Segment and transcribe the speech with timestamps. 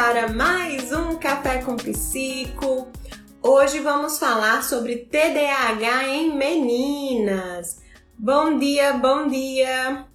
[0.00, 2.86] para mais um Café com Psico.
[3.42, 7.80] Hoje vamos falar sobre TDAH em meninas.
[8.16, 10.06] Bom dia, bom dia!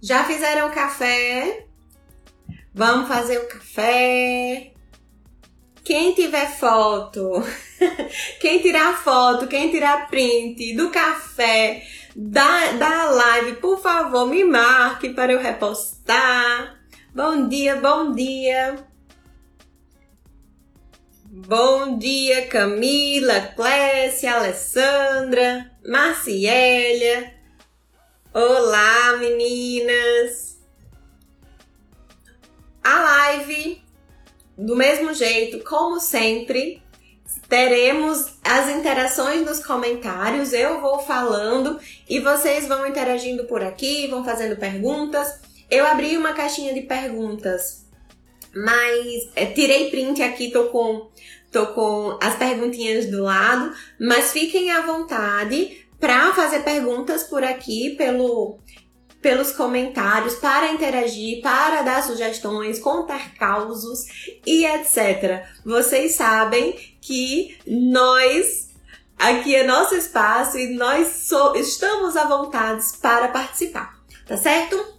[0.00, 1.66] Já fizeram café?
[2.72, 4.72] Vamos fazer o café.
[5.84, 7.44] Quem tiver foto,
[8.40, 11.82] quem tirar foto, quem tirar print do café,
[12.16, 16.75] da, da live, por favor, me marque para eu repostar.
[17.16, 18.76] Bom dia, bom dia.
[21.24, 27.32] Bom dia, Camila, Clécia, Alessandra, Marciélia.
[28.34, 30.58] Olá, meninas.
[32.84, 33.82] A live,
[34.58, 36.82] do mesmo jeito, como sempre,
[37.48, 40.52] teremos as interações nos comentários.
[40.52, 45.55] Eu vou falando e vocês vão interagindo por aqui, vão fazendo perguntas.
[45.70, 47.86] Eu abri uma caixinha de perguntas,
[48.54, 51.10] mas é, tirei print aqui, tô com,
[51.50, 57.96] tô com as perguntinhas do lado, mas fiquem à vontade para fazer perguntas por aqui
[57.96, 58.58] pelo
[59.20, 64.04] pelos comentários, para interagir, para dar sugestões, contar causos
[64.46, 65.44] e etc.
[65.64, 68.68] Vocês sabem que nós
[69.18, 73.98] aqui é nosso espaço e nós so, estamos à vontade para participar,
[74.28, 74.95] tá certo?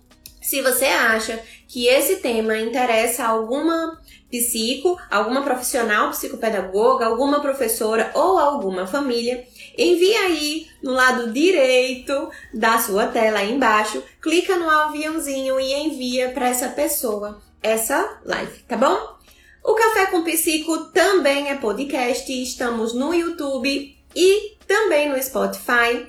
[0.47, 8.37] Se você acha que esse tema interessa alguma psico, alguma profissional psicopedagoga, alguma professora ou
[8.37, 9.45] alguma família,
[9.77, 16.29] envie aí no lado direito da sua tela aí embaixo, clica no aviãozinho e envia
[16.29, 19.17] para essa pessoa essa live, tá bom?
[19.61, 26.07] O Café com Psico também é podcast, estamos no YouTube e também no Spotify.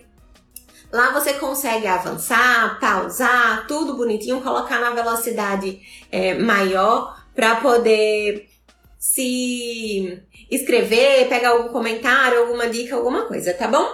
[0.91, 8.49] Lá você consegue avançar, pausar, tudo bonitinho, colocar na velocidade é, maior para poder
[8.99, 13.87] se inscrever, pegar algum comentário, alguma dica, alguma coisa, tá bom?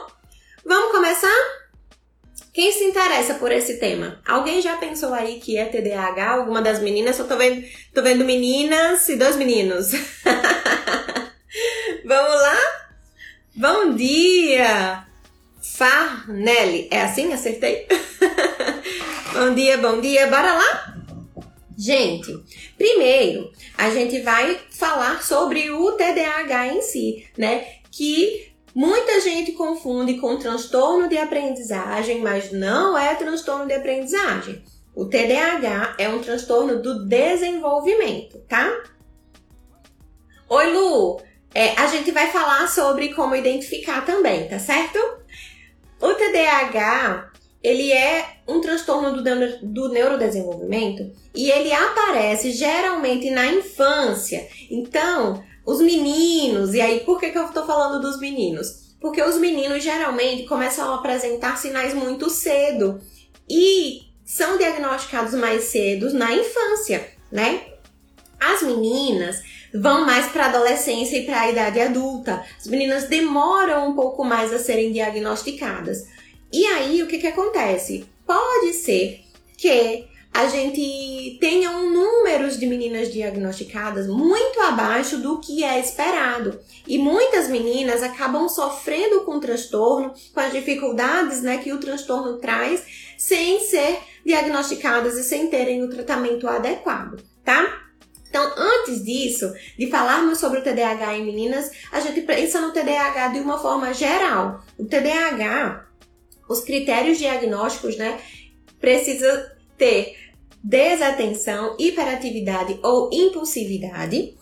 [0.65, 1.65] Vamos começar?
[2.53, 4.21] Quem se interessa por esse tema?
[4.25, 6.31] Alguém já pensou aí que é TDAH?
[6.31, 7.17] Alguma das meninas?
[7.17, 9.89] Só tô vendo, tô vendo meninas e dois meninos.
[12.07, 12.57] Vamos lá?
[13.57, 15.14] Bom dia!
[15.75, 16.87] Farnelli.
[16.89, 17.33] É assim?
[17.33, 17.89] Acertei?
[19.35, 20.29] bom dia, bom dia.
[20.29, 20.95] Bora lá?
[21.77, 22.33] Gente,
[22.79, 27.67] primeiro a gente vai falar sobre o TDAH em si, né?
[27.91, 34.63] Que muita gente confunde com transtorno de aprendizagem, mas não é transtorno de aprendizagem.
[34.95, 38.73] O TDAH é um transtorno do desenvolvimento, tá?
[40.49, 41.21] Oi, Lu!
[41.53, 45.24] É, a gente vai falar sobre como identificar também, tá certo?
[46.01, 47.31] O TDAH,
[47.63, 49.23] ele é um transtorno do,
[49.63, 54.47] do neurodesenvolvimento e ele aparece geralmente na infância.
[54.71, 58.95] Então, os meninos, e aí por que, que eu tô falando dos meninos?
[59.01, 63.01] Porque os meninos geralmente começam a apresentar sinais muito cedo
[63.49, 67.63] e são diagnosticados mais cedo na infância, né?
[68.41, 69.43] As meninas
[69.75, 72.45] vão mais para a adolescência e para a idade adulta.
[72.57, 76.07] As meninas demoram um pouco mais a serem diagnosticadas.
[76.53, 78.07] E aí, o que, que acontece?
[78.25, 79.21] Pode ser
[79.59, 86.61] que a gente tenha um número de meninas diagnosticadas muito abaixo do que é esperado.
[86.87, 92.39] E muitas meninas acabam sofrendo com o transtorno, com as dificuldades né, que o transtorno
[92.39, 92.85] traz,
[93.17, 97.84] sem ser diagnosticadas e sem terem o tratamento adequado, tá?
[98.35, 103.29] Então, antes disso, de falarmos sobre o TDAH em meninas, a gente pensa no TDAH
[103.29, 104.61] de uma forma geral.
[104.77, 105.87] O TDAH,
[106.49, 108.19] os critérios diagnósticos, né,
[108.81, 110.17] precisa ter
[110.65, 114.35] desatenção, hiperatividade ou impulsividade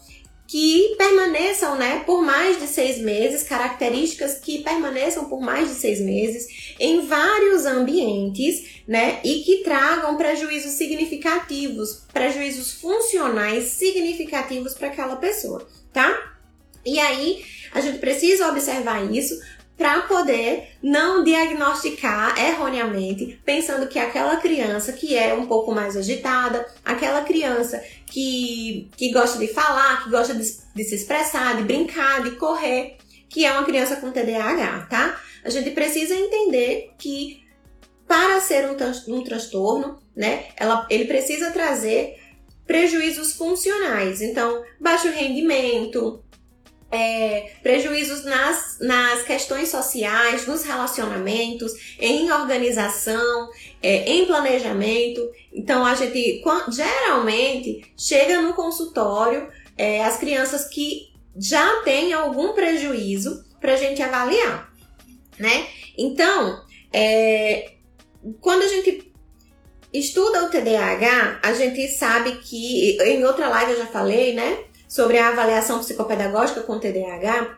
[0.49, 6.01] que permaneçam, né, por mais de seis meses, características que permaneçam por mais de seis
[6.01, 6.47] meses
[6.79, 15.67] em vários ambientes, né, e que tragam prejuízos significativos, prejuízos funcionais significativos para aquela pessoa,
[15.93, 16.33] tá?
[16.85, 19.39] E aí a gente precisa observar isso
[19.77, 26.67] para poder não diagnosticar erroneamente, pensando que aquela criança que é um pouco mais agitada,
[26.85, 30.45] aquela criança que, que gosta de falar, que gosta de,
[30.75, 32.97] de se expressar, de brincar, de correr,
[33.29, 35.21] que é uma criança com TDAH, tá?
[35.45, 37.43] A gente precisa entender que
[38.07, 38.77] para ser um,
[39.15, 42.19] um transtorno, né, ela, ele precisa trazer
[42.67, 44.21] prejuízos funcionais.
[44.21, 46.23] Então, baixo rendimento,
[46.91, 53.49] é, prejuízos nas, nas questões sociais, nos relacionamentos, em organização,
[53.83, 55.21] é, em planejamento.
[55.53, 63.43] Então, a gente geralmente chega no consultório é, as crianças que já têm algum prejuízo
[63.59, 64.72] para a gente avaliar,
[65.39, 65.67] né?
[65.97, 66.63] Então,
[66.93, 67.73] é,
[68.41, 69.13] quando a gente
[69.93, 74.65] estuda o TDAH, a gente sabe que, em outra live eu já falei, né?
[74.93, 77.57] sobre a avaliação psicopedagógica com TDAH,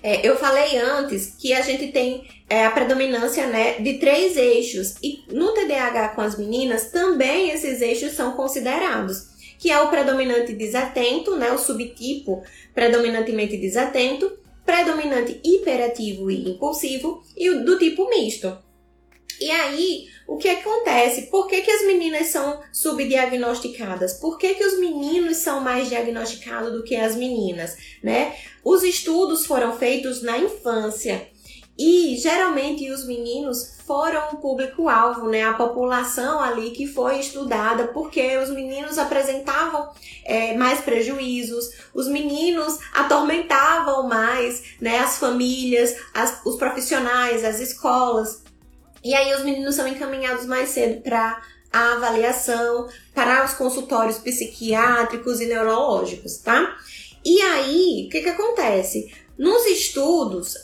[0.00, 4.94] é, eu falei antes que a gente tem é, a predominância né, de três eixos
[5.02, 10.52] e no TDAH com as meninas também esses eixos são considerados, que é o predominante
[10.52, 18.56] desatento, né, o subtipo predominantemente desatento, predominante hiperativo e impulsivo e o do tipo misto.
[19.40, 21.22] E aí, o que acontece?
[21.22, 24.14] Por que, que as meninas são subdiagnosticadas?
[24.14, 27.76] Por que, que os meninos são mais diagnosticados do que as meninas?
[28.02, 28.36] Né?
[28.64, 31.28] Os estudos foram feitos na infância
[31.78, 35.42] e geralmente os meninos foram o público-alvo, né?
[35.42, 39.90] A população ali que foi estudada, porque os meninos apresentavam
[40.24, 44.98] é, mais prejuízos, os meninos atormentavam mais, né?
[44.98, 48.42] As famílias, as, os profissionais, as escolas.
[49.02, 51.42] E aí os meninos são encaminhados mais cedo para
[51.72, 56.76] a avaliação, para os consultórios psiquiátricos e neurológicos, tá?
[57.24, 59.12] E aí, o que, que acontece?
[59.38, 60.54] Nos estudos,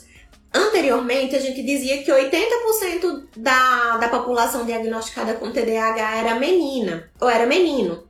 [0.53, 7.29] anteriormente a gente dizia que 80% da, da população diagnosticada com TDAH era menina, ou
[7.29, 8.07] era menino.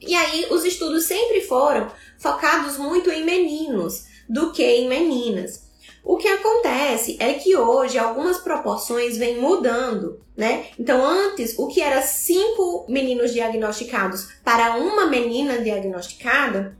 [0.00, 5.68] E aí, os estudos sempre foram focados muito em meninos do que em meninas.
[6.04, 10.66] O que acontece é que hoje algumas proporções vêm mudando, né?
[10.78, 16.78] Então, antes, o que era cinco meninos diagnosticados para uma menina diagnosticada,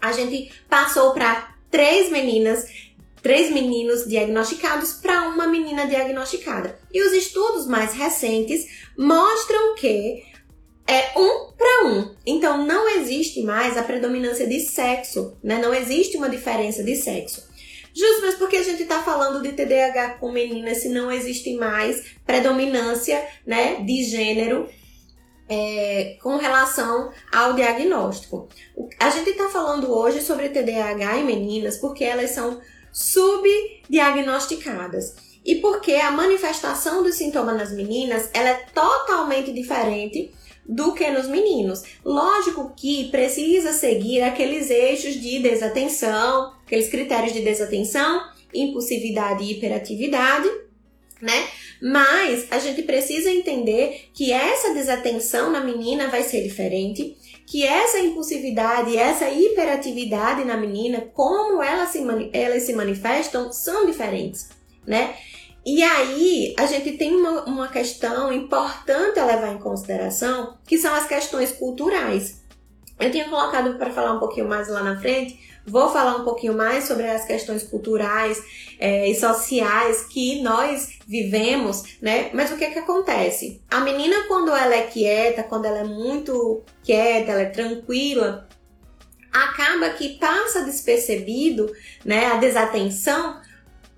[0.00, 2.66] a gente passou para três meninas,
[3.22, 6.78] três meninos diagnosticados para uma menina diagnosticada.
[6.92, 10.22] E os estudos mais recentes mostram que
[10.86, 12.14] é um para um.
[12.26, 15.58] Então, não existe mais a predominância de sexo, né?
[15.58, 17.48] Não existe uma diferença de sexo.
[17.94, 21.54] Justo, mas por que a gente está falando de TDAH com meninas se não existe
[21.54, 24.68] mais predominância né, de gênero
[25.48, 28.48] é, com relação ao diagnóstico?
[28.98, 32.60] A gente está falando hoje sobre TDAH em meninas porque elas são
[32.92, 35.14] subdiagnosticadas
[35.44, 40.30] e porque a manifestação dos sintomas nas meninas ela é totalmente diferente
[40.66, 41.82] do que nos meninos.
[42.04, 48.22] Lógico que precisa seguir aqueles eixos de desatenção, aqueles critérios de desatenção,
[48.54, 50.48] impulsividade e hiperatividade,
[51.20, 51.48] né?
[51.82, 57.16] Mas a gente precisa entender que essa desatenção na menina vai ser diferente,
[57.50, 62.00] que essa impulsividade, essa hiperatividade na menina, como elas se,
[62.32, 64.50] elas se manifestam, são diferentes,
[64.86, 65.16] né?
[65.66, 70.94] E aí, a gente tem uma, uma questão importante a levar em consideração, que são
[70.94, 72.40] as questões culturais.
[73.00, 76.54] Eu tinha colocado para falar um pouquinho mais lá na frente, vou falar um pouquinho
[76.54, 78.42] mais sobre as questões culturais
[78.78, 82.30] é, e sociais que nós vivemos, né?
[82.34, 83.62] Mas o que é que acontece?
[83.70, 88.48] A menina, quando ela é quieta, quando ela é muito quieta, ela é tranquila,
[89.32, 91.72] acaba que passa despercebido,
[92.04, 93.40] né, a desatenção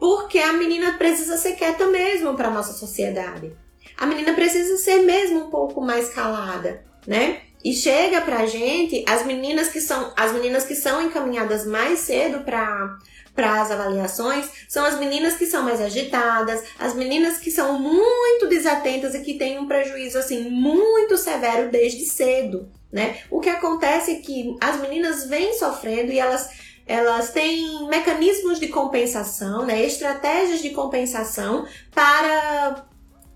[0.03, 3.57] porque a menina precisa ser quieta mesmo para nossa sociedade.
[3.97, 7.43] A menina precisa ser mesmo um pouco mais calada, né?
[7.65, 12.41] E chega pra gente as meninas que são as meninas que são encaminhadas mais cedo
[12.45, 12.99] para
[13.35, 18.47] para as avaliações são as meninas que são mais agitadas, as meninas que são muito
[18.47, 23.21] desatentas e que têm um prejuízo assim muito severo desde cedo, né?
[23.31, 26.51] O que acontece é que as meninas vêm sofrendo e elas
[26.85, 31.65] elas têm mecanismos de compensação, né, estratégias de compensação
[31.95, 32.85] para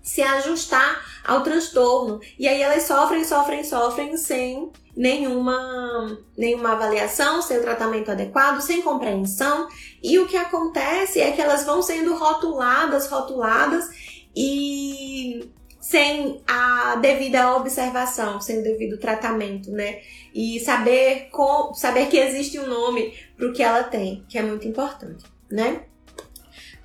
[0.07, 2.21] se ajustar ao transtorno.
[2.39, 9.67] E aí elas sofrem, sofrem, sofrem sem nenhuma, nenhuma avaliação, sem tratamento adequado, sem compreensão.
[10.01, 13.89] E o que acontece é que elas vão sendo rotuladas, rotuladas
[14.33, 19.99] e sem a devida observação, sem o devido tratamento, né?
[20.33, 24.41] E saber, com, saber que existe um nome para o que ela tem, que é
[24.41, 25.81] muito importante, né?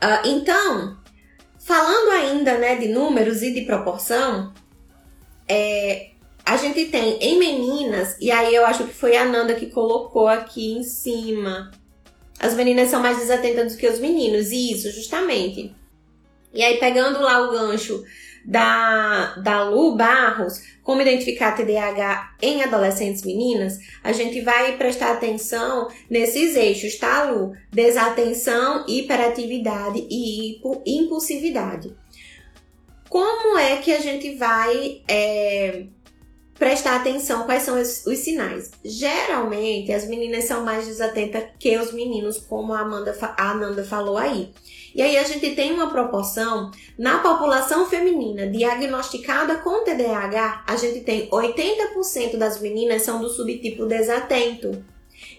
[0.02, 1.01] Uh, então,
[1.64, 4.52] falando ainda né, de números e de proporção,
[5.49, 6.11] é,
[6.45, 10.28] a gente tem em meninas, e aí eu acho que foi a Nanda que colocou
[10.28, 11.71] aqui em cima.
[12.38, 15.75] As meninas são mais desatentas do que os meninos, isso, justamente.
[16.52, 18.04] E aí, pegando lá o gancho
[18.44, 25.88] da, da Lu Barros, como identificar TDAH em adolescentes meninas, a gente vai prestar atenção
[26.11, 27.52] nesses eixos, tá, Lu?
[27.70, 31.94] Desatenção, hiperatividade e impulsividade.
[33.08, 35.84] Como é que a gente vai é,
[36.62, 38.71] prestar atenção quais são os, os, sinais?
[38.85, 44.16] Geralmente, as meninas são mais desatentas que os meninos, como a, Amanda, a Ananda falou
[44.16, 44.52] aí.
[44.95, 51.00] E aí a gente tem uma proporção na população feminina diagnosticada com TDAH, a gente
[51.00, 54.85] tem 80% das meninas são do subtipo desatento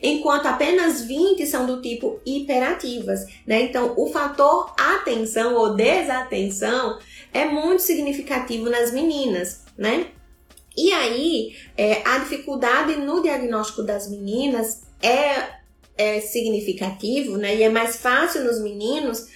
[0.01, 3.61] enquanto apenas 20 são do tipo hiperativas, né?
[3.61, 6.99] Então, o fator atenção ou desatenção
[7.33, 10.07] é muito significativo nas meninas, né?
[10.75, 15.49] E aí, é, a dificuldade no diagnóstico das meninas é,
[15.97, 17.55] é significativo, né?
[17.55, 19.27] E é mais fácil nos meninos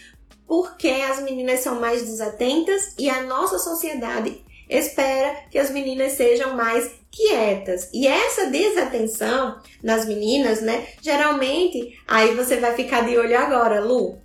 [0.47, 6.55] porque as meninas são mais desatentas e a nossa sociedade espera que as meninas sejam
[6.55, 7.89] mais quietas.
[7.93, 10.87] E essa desatenção nas meninas, né?
[11.01, 14.19] Geralmente, aí você vai ficar de olho agora, Lu.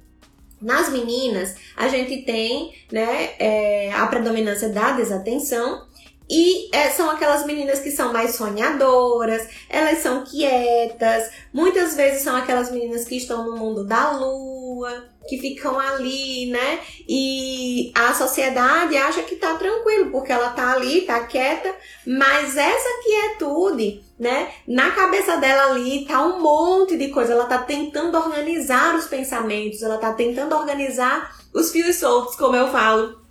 [0.60, 5.88] Nas meninas, a gente tem né, é, a predominância da desatenção
[6.28, 12.36] e é, são aquelas meninas que são mais sonhadoras, elas são quietas, muitas vezes são
[12.36, 16.80] aquelas meninas que estão no mundo da lua, que ficam ali, né?
[17.08, 21.74] E a sociedade acha que tá tranquilo, porque ela tá ali, tá quieta,
[22.06, 24.50] mas essa quietude, né?
[24.66, 29.82] Na cabeça dela ali tá um monte de coisa, ela tá tentando organizar os pensamentos,
[29.82, 33.21] ela tá tentando organizar os fios soltos, como eu falo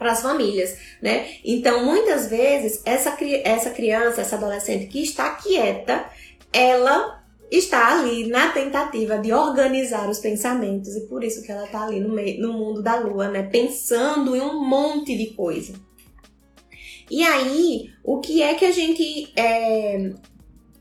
[0.00, 1.28] para as famílias, né?
[1.44, 3.14] Então, muitas vezes, essa,
[3.44, 6.06] essa criança, essa adolescente que está quieta,
[6.50, 11.84] ela está ali na tentativa de organizar os pensamentos e por isso que ela está
[11.84, 13.42] ali no, meio, no mundo da lua, né?
[13.42, 15.74] Pensando em um monte de coisa.
[17.10, 20.12] E aí, o que é que a gente é,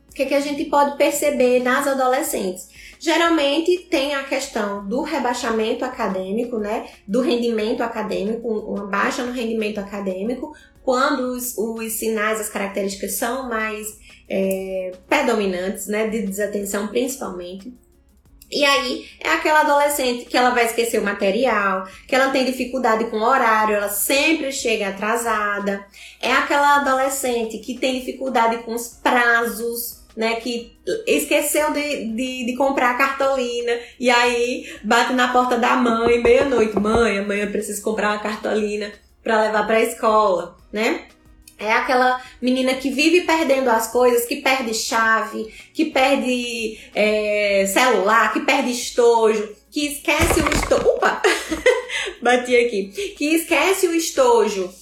[0.09, 2.69] o que, é que a gente pode perceber nas adolescentes?
[2.99, 6.89] Geralmente tem a questão do rebaixamento acadêmico, né?
[7.07, 10.53] Do rendimento acadêmico, uma baixa no rendimento acadêmico,
[10.83, 13.87] quando os, os sinais, as características são mais
[14.27, 16.09] é, predominantes, né?
[16.09, 17.73] De desatenção principalmente.
[18.51, 23.05] E aí é aquela adolescente que ela vai esquecer o material, que ela tem dificuldade
[23.05, 25.85] com o horário, ela sempre chega atrasada.
[26.19, 32.55] É aquela adolescente que tem dificuldade com os prazos, né, que esqueceu de, de, de,
[32.55, 37.81] comprar a cartolina e aí bate na porta da mãe meia-noite, mãe, amanhã eu preciso
[37.81, 38.91] comprar uma cartolina
[39.23, 41.05] para levar para a escola, né?
[41.57, 48.31] É aquela menina que vive perdendo as coisas, que perde chave, que perde é, celular,
[48.31, 50.87] que perde estojo, que esquece o estojo.
[50.87, 51.21] Opa!
[52.23, 53.13] Bati aqui.
[53.17, 54.73] Que esquece o estojo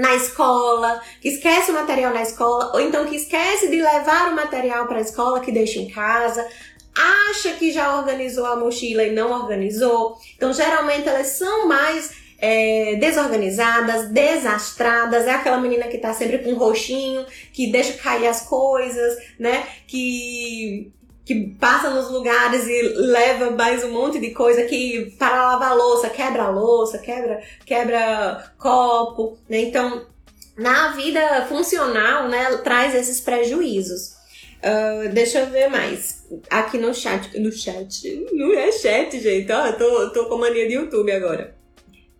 [0.00, 4.34] na escola, que esquece o material na escola, ou então que esquece de levar o
[4.34, 6.48] material para a escola que deixa em casa,
[6.94, 10.16] acha que já organizou a mochila e não organizou.
[10.34, 16.52] Então, geralmente elas são mais é, desorganizadas, desastradas, é aquela menina que tá sempre com
[16.52, 19.66] um roxinho, que deixa cair as coisas, né?
[19.86, 20.90] Que
[21.30, 26.10] que passa nos lugares e leva mais um monte de coisa que para lavar louça,
[26.10, 29.60] quebra louça, quebra, quebra copo, né?
[29.60, 30.08] Então,
[30.56, 34.16] na vida funcional, né, traz esses prejuízos.
[34.58, 36.26] Uh, deixa eu ver mais.
[36.50, 37.38] Aqui no chat.
[37.38, 38.26] No chat.
[38.32, 39.52] Não é chat, gente.
[39.52, 41.56] Ó, tô, tô com mania de YouTube agora.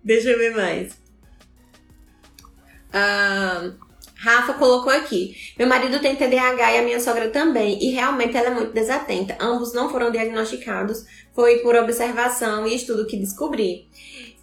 [0.05, 0.93] Deixa eu ver mais.
[2.95, 3.75] Uh,
[4.21, 8.49] Rafa colocou aqui: meu marido tem TDAH e a minha sogra também, e realmente ela
[8.49, 9.35] é muito desatenta.
[9.41, 13.89] Ambos não foram diagnosticados, foi por observação e estudo que descobri.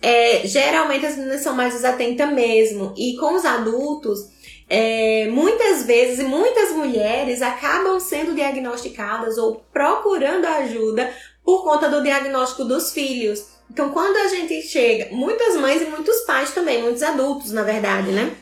[0.02, 4.20] É, geralmente as meninas são mais desatentas mesmo, e com os adultos,
[4.68, 12.66] é, muitas vezes muitas mulheres acabam sendo diagnosticadas ou procurando ajuda por conta do diagnóstico
[12.66, 13.46] dos filhos.
[13.70, 18.12] Então, quando a gente chega, muitas mães e muitos pais também, muitos adultos, na verdade,
[18.12, 18.36] né?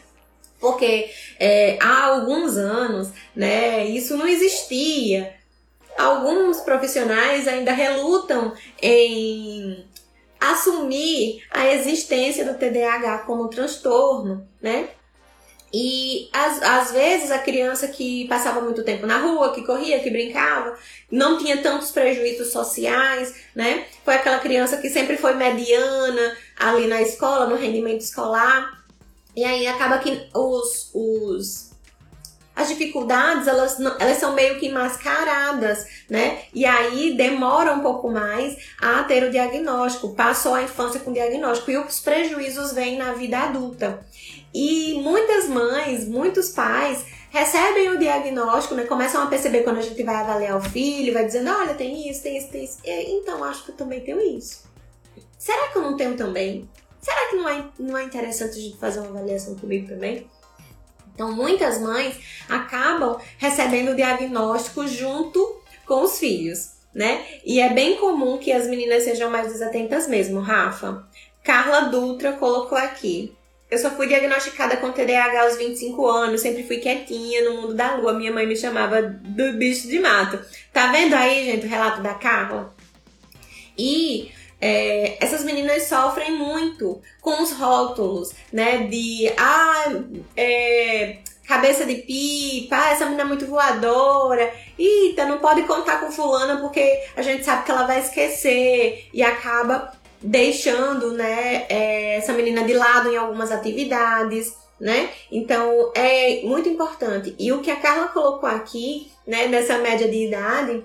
[0.59, 1.09] Porque
[1.39, 5.35] é, há alguns anos, né, isso não existia.
[5.97, 9.85] Alguns profissionais ainda relutam em
[10.39, 14.89] assumir a existência do TDAH como transtorno, né?
[15.77, 20.09] E às, às vezes a criança que passava muito tempo na rua, que corria, que
[20.09, 20.77] brincava,
[21.11, 23.85] não tinha tantos prejuízos sociais, né?
[24.03, 28.84] Foi aquela criança que sempre foi mediana ali na escola, no rendimento escolar.
[29.35, 31.75] E aí acaba que os, os
[32.55, 36.43] as dificuldades elas, elas são meio que mascaradas, né?
[36.53, 40.15] E aí demora um pouco mais a ter o diagnóstico.
[40.15, 44.05] Passou a infância com diagnóstico e os prejuízos vêm na vida adulta.
[44.53, 48.85] E muitas mães, muitos pais recebem o diagnóstico, né?
[48.85, 52.23] Começam a perceber quando a gente vai avaliar o filho, vai dizendo, olha, tem isso,
[52.23, 52.77] tem isso, tem isso.
[52.85, 54.63] E, então, acho que eu também tenho isso.
[55.37, 56.69] Será que eu não tenho também?
[57.05, 60.27] Será que não é, não é interessante a gente fazer uma avaliação comigo também?
[61.13, 62.17] Então, muitas mães
[62.49, 67.23] acabam recebendo o diagnóstico junto com os filhos, né?
[67.45, 71.07] E é bem comum que as meninas sejam mais desatentas mesmo, Rafa.
[71.43, 73.35] Carla Dutra colocou aqui.
[73.69, 77.97] Eu só fui diagnosticada com TDAH aos 25 anos, sempre fui quietinha no mundo da
[77.97, 78.13] lua.
[78.13, 80.39] Minha mãe me chamava do bicho de mato.
[80.73, 82.75] Tá vendo aí, gente, o relato da Carla?
[83.77, 88.87] E é, essas meninas sofrem muito com os rótulos, né?
[88.87, 89.93] De ah,
[90.35, 96.11] é, cabeça de pipa, ah, essa menina é muito voadora, eita, não pode contar com
[96.11, 102.33] fulana porque a gente sabe que ela vai esquecer e acaba deixando, né, é, essa
[102.33, 105.09] menina de lado em algumas atividades, né?
[105.31, 107.35] Então é muito importante.
[107.37, 110.83] E o que a Carla colocou aqui, né, nessa média de idade,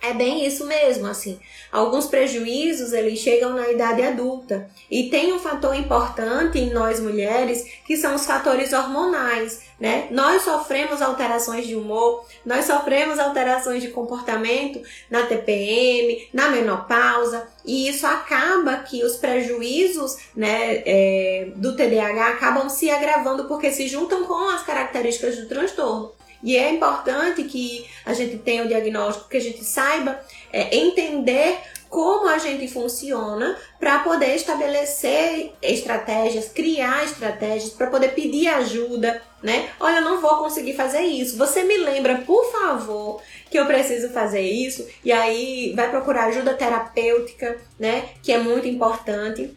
[0.00, 1.38] é bem isso mesmo, assim.
[1.72, 7.64] Alguns prejuízos eles chegam na idade adulta e tem um fator importante em nós mulheres
[7.84, 10.06] que são os fatores hormonais, né?
[10.10, 17.88] Nós sofremos alterações de humor, nós sofremos alterações de comportamento na TPM, na menopausa e
[17.88, 24.24] isso acaba que os prejuízos, né, é, do TDAH acabam se agravando porque se juntam
[24.24, 26.12] com as características do transtorno.
[26.42, 30.20] E é importante que a gente tenha o diagnóstico, que a gente saiba
[30.52, 38.48] é, entender como a gente funciona para poder estabelecer estratégias, criar estratégias, para poder pedir
[38.48, 39.70] ajuda, né?
[39.78, 41.38] Olha, eu não vou conseguir fazer isso.
[41.38, 44.86] Você me lembra, por favor, que eu preciso fazer isso?
[45.04, 48.08] E aí vai procurar ajuda terapêutica, né?
[48.22, 49.56] Que é muito importante.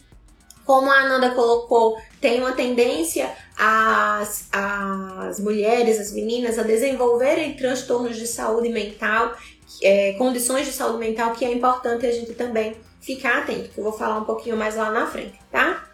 [0.65, 8.15] Como a Ananda colocou, tem uma tendência as, as mulheres, as meninas, a desenvolverem transtornos
[8.15, 9.35] de saúde mental,
[9.83, 13.83] é, condições de saúde mental que é importante a gente também ficar atento, que eu
[13.83, 15.85] vou falar um pouquinho mais lá na frente, tá?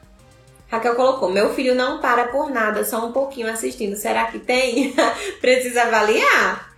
[0.68, 3.96] Raquel colocou: Meu filho não para por nada, só um pouquinho assistindo.
[3.96, 4.94] Será que tem?
[5.40, 6.76] Precisa avaliar.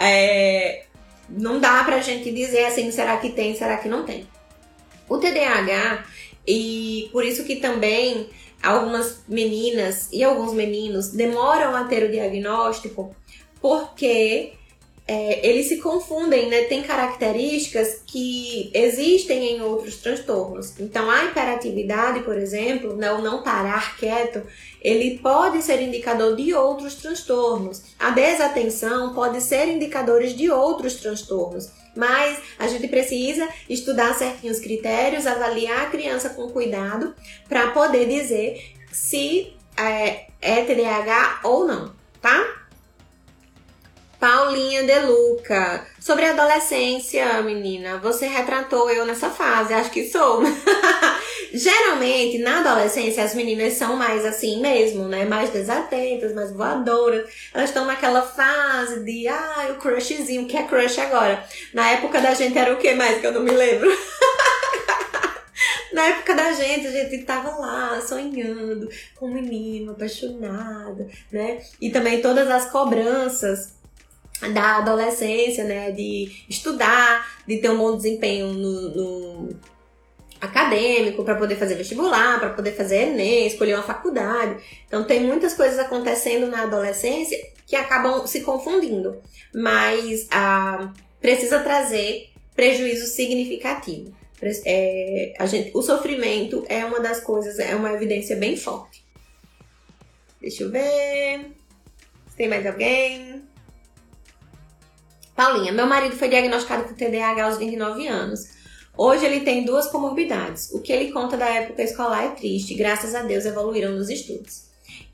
[0.00, 0.84] É,
[1.28, 4.26] não dá pra gente dizer assim: será que tem, será que não tem.
[5.08, 6.04] O TDAH
[6.46, 8.28] e por isso que também
[8.66, 13.14] algumas meninas e alguns meninos demoram a ter o diagnóstico
[13.60, 14.52] porque
[15.08, 16.64] é, eles se confundem, né?
[16.64, 20.78] Tem características que existem em outros transtornos.
[20.80, 24.42] Então, a hiperatividade, por exemplo, né, o não parar quieto,
[24.82, 27.82] ele pode ser indicador de outros transtornos.
[27.98, 31.70] A desatenção pode ser indicadores de outros transtornos.
[31.96, 37.14] Mas a gente precisa estudar certinhos critérios, avaliar a criança com cuidado
[37.48, 42.66] para poder dizer se é, é TDAH ou não, tá?
[44.20, 45.86] Paulinha De Luca.
[46.00, 50.42] Sobre a adolescência, menina, você retratou eu nessa fase, acho que sou.
[51.56, 55.24] Geralmente, na adolescência, as meninas são mais assim mesmo, né?
[55.24, 57.30] Mais desatentas, mais voadoras.
[57.54, 61.42] Elas estão naquela fase de, ah, o crushzinho, que é crush agora.
[61.72, 63.88] Na época da gente era o que mais que eu não me lembro?
[65.94, 71.62] Na época da gente, a gente tava lá sonhando com um menino apaixonado, né?
[71.80, 73.76] E também todas as cobranças
[74.52, 75.90] da adolescência, né?
[75.90, 79.75] De estudar, de ter um bom desempenho no, no
[80.40, 84.62] acadêmico para poder fazer vestibular, para poder fazer Enem, escolher uma faculdade.
[84.86, 89.20] Então tem muitas coisas acontecendo na adolescência que acabam se confundindo,
[89.54, 94.14] mas ah, precisa trazer prejuízo significativo.
[94.64, 99.04] É, a gente, o sofrimento é uma das coisas, é uma evidência bem forte.
[100.40, 101.52] Deixa eu ver.
[102.36, 103.42] Tem mais alguém?
[105.34, 108.55] Paulinha, meu marido foi diagnosticado com TDAH aos 29 anos.
[108.96, 110.70] Hoje ele tem duas comorbidades.
[110.72, 112.74] O que ele conta da época escolar é triste.
[112.74, 114.64] Graças a Deus evoluíram nos estudos.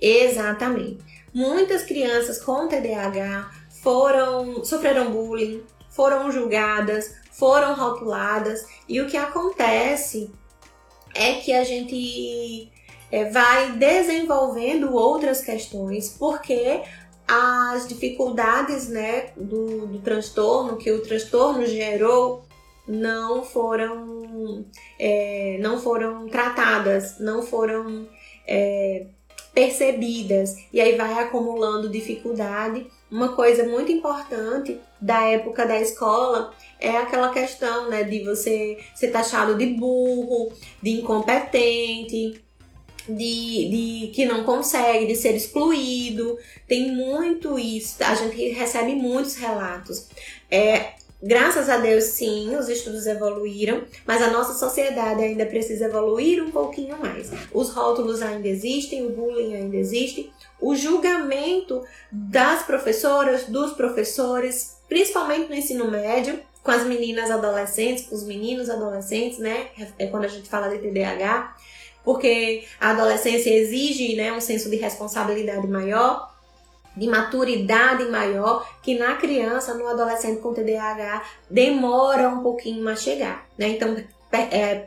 [0.00, 0.98] Exatamente.
[1.34, 3.50] Muitas crianças com TDAH
[3.82, 10.30] foram sofreram bullying, foram julgadas, foram rotuladas e o que acontece
[11.14, 12.70] é que a gente
[13.10, 16.82] é, vai desenvolvendo outras questões porque
[17.26, 22.41] as dificuldades né, do, do transtorno que o transtorno gerou
[22.86, 24.64] não foram
[24.98, 28.08] é, não foram tratadas, não foram
[28.46, 29.06] é,
[29.54, 36.96] percebidas e aí vai acumulando dificuldade uma coisa muito importante da época da escola é
[36.96, 40.50] aquela questão, né, de você ser taxado de burro,
[40.82, 42.42] de incompetente,
[43.08, 46.38] de, de que não consegue, de ser excluído.
[46.66, 48.02] Tem muito isso.
[48.02, 50.08] A gente recebe muitos relatos.
[50.50, 56.42] É, Graças a Deus, sim, os estudos evoluíram, mas a nossa sociedade ainda precisa evoluir
[56.42, 57.30] um pouquinho mais.
[57.52, 65.48] Os rótulos ainda existem, o bullying ainda existe, o julgamento das professoras, dos professores, principalmente
[65.48, 69.68] no ensino médio, com as meninas adolescentes, com os meninos adolescentes, né?
[70.00, 71.56] É quando a gente fala de TDAH,
[72.04, 76.31] porque a adolescência exige né, um senso de responsabilidade maior
[76.96, 83.46] de maturidade maior que na criança, no adolescente com TDAH, demora um pouquinho a chegar.
[83.56, 83.68] Né?
[83.68, 83.96] Então,
[84.32, 84.86] é,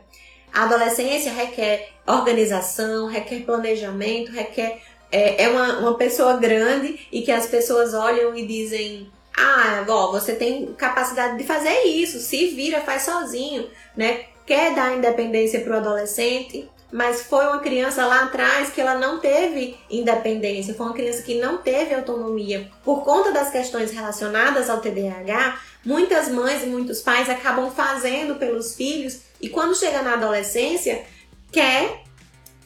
[0.52, 4.80] a adolescência requer organização, requer planejamento, requer.
[5.10, 9.10] É, é uma, uma pessoa grande e que as pessoas olham e dizem.
[9.36, 14.24] Ah, ó, você tem capacidade de fazer isso, se vira, faz sozinho, né?
[14.46, 19.18] Quer dar independência para o adolescente, mas foi uma criança lá atrás que ela não
[19.18, 22.70] teve independência, foi uma criança que não teve autonomia.
[22.84, 28.74] Por conta das questões relacionadas ao TDAH, muitas mães e muitos pais acabam fazendo pelos
[28.74, 31.04] filhos e quando chega na adolescência,
[31.50, 32.04] quer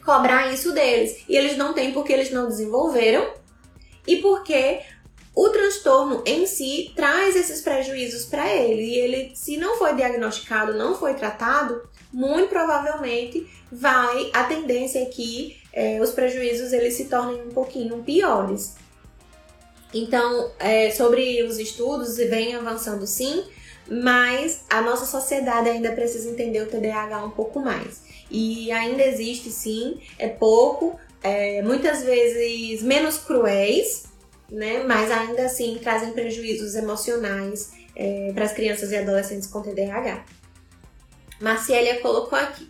[0.04, 1.24] cobrar isso deles.
[1.28, 3.32] E eles não têm porque eles não desenvolveram
[4.06, 4.80] e porque
[5.34, 8.82] o transtorno em si traz esses prejuízos para ele.
[8.82, 15.06] E ele, se não foi diagnosticado, não foi tratado, muito provavelmente vai a tendência é
[15.06, 18.74] que é, os prejuízos eles se tornem um pouquinho piores.
[19.92, 23.44] Então, é, sobre os estudos, vem avançando sim,
[23.88, 28.02] mas a nossa sociedade ainda precisa entender o TDAH um pouco mais.
[28.30, 34.04] E ainda existe sim, é pouco, é, muitas vezes menos cruéis,
[34.48, 34.84] né?
[34.84, 40.24] Mas ainda assim trazem prejuízos emocionais é, para as crianças e adolescentes com TDAH.
[41.40, 42.68] Marcélia colocou aqui.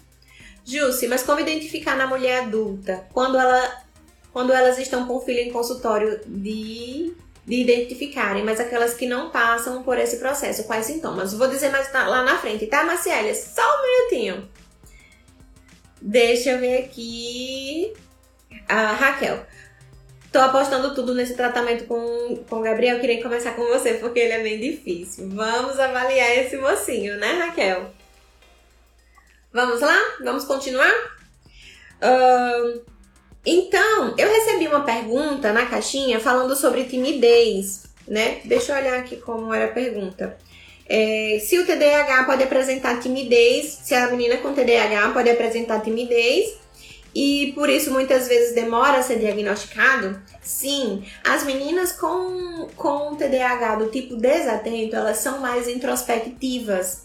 [0.64, 3.82] Jussi, mas como identificar na mulher adulta quando, ela,
[4.32, 7.12] quando elas estão com o filho em consultório de,
[7.44, 11.34] de identificarem, mas aquelas que não passam por esse processo, quais sintomas?
[11.34, 13.34] Vou dizer mais lá na frente, tá, Marcélia?
[13.34, 14.48] Só um minutinho.
[16.00, 17.92] Deixa eu ver aqui.
[18.68, 19.44] A Raquel.
[20.32, 23.00] Tô apostando tudo nesse tratamento com, com o Gabriel.
[23.00, 25.28] Queria começar com você porque ele é bem difícil.
[25.28, 27.90] Vamos avaliar esse mocinho, né, Raquel?
[29.52, 29.98] Vamos lá?
[30.22, 30.92] Vamos continuar?
[32.00, 32.82] Uh,
[33.44, 38.40] então, eu recebi uma pergunta na caixinha falando sobre timidez, né?
[38.44, 40.38] Deixa eu olhar aqui como era a pergunta.
[40.88, 46.58] É, se o TDAH pode apresentar timidez, se a menina com TDAH pode apresentar timidez
[47.14, 50.20] e por isso muitas vezes demora a ser diagnosticado?
[50.42, 57.04] Sim, as meninas com, com TDAH do tipo desatento, elas são mais introspectivas.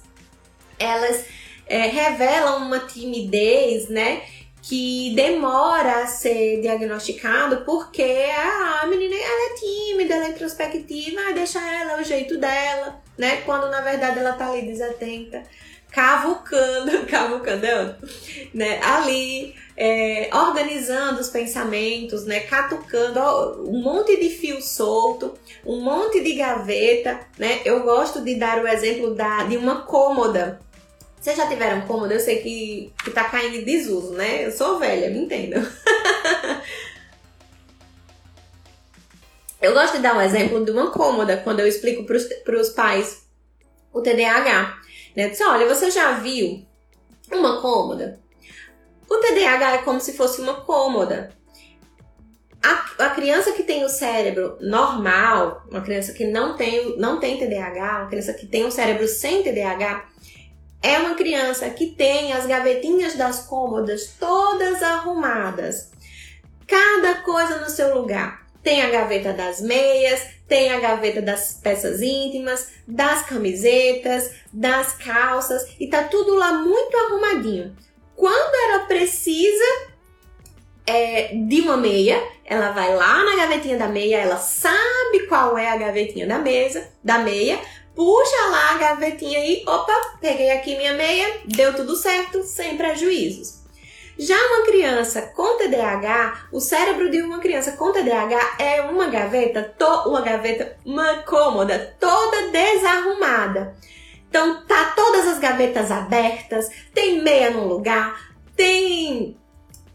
[0.77, 1.25] Elas
[1.67, 4.21] é, revelam uma timidez, né?
[4.62, 8.01] Que demora a ser diagnosticado porque
[8.36, 12.38] a, a menina ela é tímida, ela é introspectiva, ah, deixa ela, é o jeito
[12.38, 13.41] dela, né?
[13.45, 15.43] Quando na verdade ela tá ali desatenta,
[15.91, 17.95] cavucando, cavucando, é
[18.54, 18.80] né?
[18.82, 22.41] Ali, é, organizando os pensamentos, né?
[22.41, 25.34] Catucando ó, um monte de fio solto,
[25.65, 27.62] um monte de gaveta, né?
[27.63, 30.60] Eu gosto de dar o exemplo da, de uma cômoda
[31.25, 32.13] vocês já tiveram cômoda?
[32.13, 34.45] Eu sei que, que tá caindo em desuso, né?
[34.45, 35.59] Eu sou velha, me entendam.
[39.59, 43.25] eu gosto de dar um exemplo de uma cômoda quando eu explico para os pais
[43.91, 44.79] o TDAH.
[45.15, 45.33] Né?
[45.47, 46.63] Olha, você já viu
[47.31, 48.19] uma cômoda?
[49.09, 51.31] O TDAH é como se fosse uma cômoda.
[52.61, 57.39] A, a, criança que tem o cérebro normal, uma criança que não tem, não tem
[57.39, 60.13] TDAH, uma criança que tem um cérebro sem TDAH,
[60.86, 65.91] é uma criança que tem as gavetinhas das cômodas todas arrumadas,
[66.67, 68.45] cada coisa no seu lugar.
[68.62, 75.76] Tem a gaveta das meias, tem a gaveta das peças íntimas, das camisetas, das calças
[75.80, 77.76] e tá tudo lá muito arrumadinho.
[78.15, 79.65] Quando ela precisa
[80.86, 85.67] é, de uma meia, ela vai lá na gavetinha da meia, ela sabe qual é
[85.67, 87.60] a gavetinha da mesa, da meia,
[87.95, 93.63] puxa lá a gavetinha e opa, peguei aqui minha meia, deu tudo certo, sem prejuízos.
[94.17, 99.75] Já uma criança com TDAH, o cérebro de uma criança com TDAH é uma gaveta,
[100.05, 103.75] uma gaveta, uma cômoda toda desarrumada.
[104.29, 108.17] Então tá todas as gavetas abertas, tem meia no lugar,
[108.55, 109.38] tem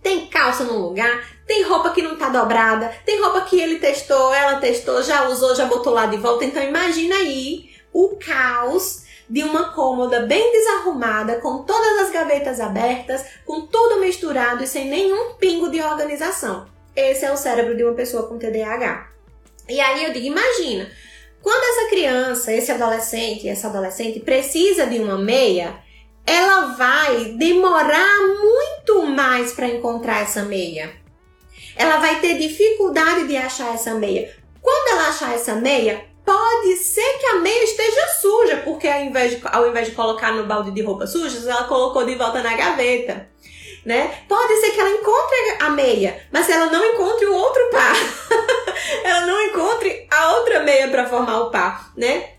[0.03, 4.33] tem calça no lugar, tem roupa que não tá dobrada, tem roupa que ele testou,
[4.33, 6.45] ela testou, já usou, já botou lá de volta.
[6.45, 13.25] Então imagina aí o caos de uma cômoda bem desarrumada, com todas as gavetas abertas,
[13.47, 16.67] com tudo misturado e sem nenhum pingo de organização.
[16.97, 19.09] Esse é o cérebro de uma pessoa com TDAH.
[19.69, 20.91] E aí eu digo, imagina,
[21.41, 25.79] quando essa criança, esse adolescente, essa adolescente precisa de uma meia,
[26.27, 30.93] ela vai demorar muito mais para encontrar essa meia.
[31.77, 34.35] Ela vai ter dificuldade de achar essa meia.
[34.61, 39.33] Quando ela achar essa meia, pode ser que a meia esteja suja, porque ao invés,
[39.33, 42.57] de, ao invés de colocar no balde de roupa sujas, ela colocou de volta na
[42.57, 43.29] gaveta.
[43.85, 44.25] Né?
[44.29, 47.97] Pode ser que ela encontre a meia, mas ela não encontre o outro par.
[49.05, 52.31] ela não encontre a outra meia para formar o par, né?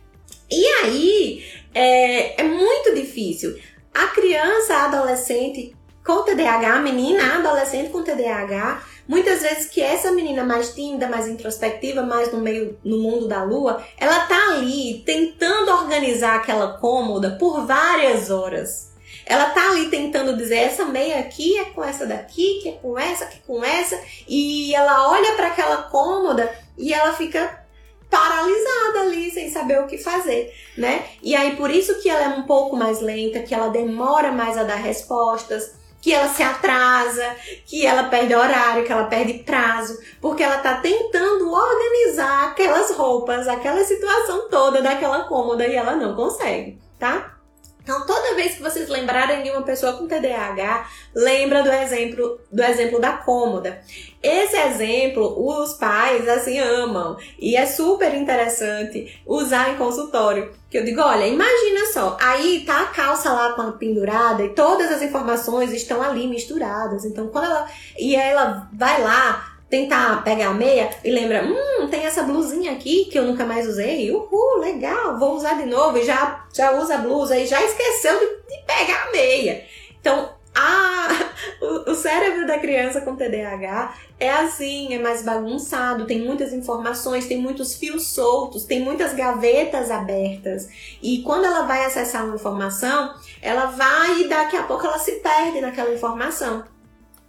[0.52, 3.58] E aí é, é muito difícil.
[3.94, 9.82] A criança, a adolescente com TDAH, a menina, a adolescente com TDAH, Muitas vezes que
[9.82, 14.54] essa menina mais tímida, mais introspectiva, mais no meio no mundo da lua, ela tá
[14.54, 18.94] ali tentando organizar aquela cômoda por várias horas.
[19.26, 22.98] Ela tá ali tentando dizer essa meia aqui é com essa daqui, que é com
[22.98, 27.66] essa, que é com essa, e ela olha para aquela cômoda e ela fica
[28.10, 31.04] paralisada ali sem saber o que fazer, né?
[31.22, 34.58] E aí por isso que ela é um pouco mais lenta, que ela demora mais
[34.58, 37.36] a dar respostas, que ela se atrasa,
[37.66, 43.48] que ela perde horário, que ela perde prazo, porque ela tá tentando organizar aquelas roupas,
[43.48, 47.38] aquela situação toda daquela cômoda e ela não consegue, tá?
[47.84, 52.64] Então, toda vez que vocês lembrarem de uma pessoa com TDAH, lembra do exemplo do
[52.64, 53.82] exemplo da cômoda.
[54.22, 60.52] Esse exemplo os pais assim amam e é super interessante usar em consultório.
[60.70, 65.02] Que eu digo, olha, imagina só, aí tá a calça lá pendurada e todas as
[65.02, 67.04] informações estão ali misturadas.
[67.04, 72.06] Então, quando ela e ela vai lá tentar pegar a meia e lembra, hum, tem
[72.06, 76.04] essa blusinha aqui que eu nunca mais usei, uhul, legal, vou usar de novo e
[76.04, 79.66] já, já usa a blusa e já esqueceu de, de pegar a meia.
[80.00, 81.08] Então, a,
[81.62, 87.26] o, o cérebro da criança com TDAH é assim, é mais bagunçado, tem muitas informações,
[87.26, 90.70] tem muitos fios soltos, tem muitas gavetas abertas.
[91.02, 95.14] E quando ela vai acessar uma informação, ela vai e daqui a pouco ela se
[95.14, 96.64] perde naquela informação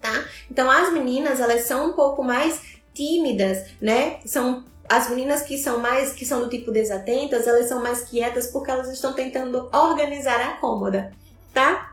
[0.03, 0.25] tá?
[0.51, 2.61] Então as meninas, elas são um pouco mais
[2.93, 4.19] tímidas, né?
[4.27, 8.49] São as meninas que são mais que são do tipo desatentas, elas são mais quietas
[8.49, 11.13] porque elas estão tentando organizar a cômoda,
[11.55, 11.92] tá?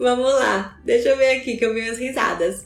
[0.00, 0.78] Vamos lá.
[0.82, 2.64] Deixa eu ver aqui que eu vi as risadas.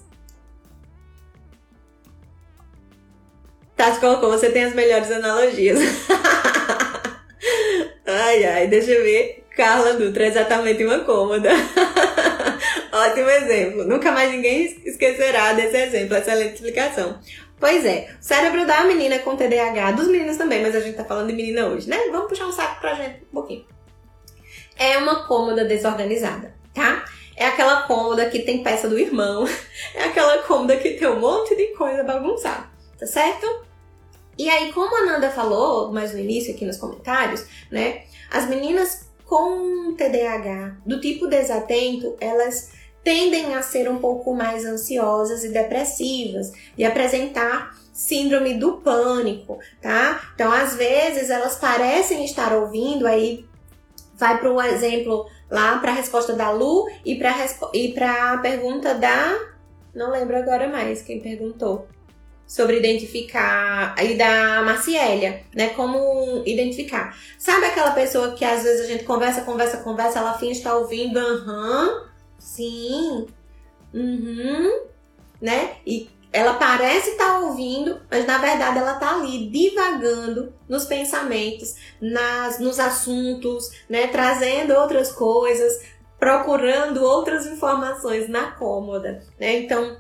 [3.77, 5.81] Tati colocou, você tem as melhores analogias.
[8.07, 9.45] ai, ai, deixa eu ver.
[9.57, 11.51] Carla Dutra, exatamente uma cômoda.
[12.93, 13.85] Ótimo exemplo.
[13.85, 16.17] Nunca mais ninguém esquecerá desse exemplo.
[16.17, 17.19] Excelente explicação.
[17.59, 21.05] Pois é, o cérebro da menina com TDAH, dos meninos também, mas a gente tá
[21.05, 21.99] falando de menina hoje, né?
[22.13, 23.67] Vamos puxar um saco pra gente um pouquinho.
[24.79, 27.05] É uma cômoda desorganizada, tá?
[27.37, 29.45] É aquela cômoda que tem peça do irmão.
[29.95, 32.67] É aquela cômoda que tem um monte de coisa bagunçada,
[32.99, 33.47] tá certo?
[34.37, 38.03] E aí, como a Nanda falou mais no início aqui nos comentários, né?
[38.31, 45.45] As meninas com TDAH do tipo desatento, elas tendem a ser um pouco mais ansiosas
[45.45, 50.33] e depressivas e apresentar síndrome do pânico, tá?
[50.35, 53.47] Então, às vezes elas parecem estar ouvindo aí
[54.17, 59.39] vai para o exemplo lá para a resposta da Lu e para a pergunta da
[59.95, 61.87] não lembro agora mais quem perguntou
[62.47, 65.71] sobre identificar e da Marciélia, né?
[65.71, 67.17] Como identificar.
[67.39, 71.19] Sabe aquela pessoa que às vezes a gente conversa, conversa, conversa, ela finge estar ouvindo,
[71.19, 72.05] aham,
[72.45, 73.27] Sim.
[73.93, 74.83] Uhum.
[75.41, 75.77] Né?
[75.87, 81.77] E ela parece estar tá ouvindo, mas na verdade ela está ali divagando nos pensamentos,
[82.01, 84.09] nas, nos assuntos, né?
[84.09, 85.81] Trazendo outras coisas,
[86.19, 89.59] procurando outras informações na cômoda, né?
[89.59, 89.97] Então,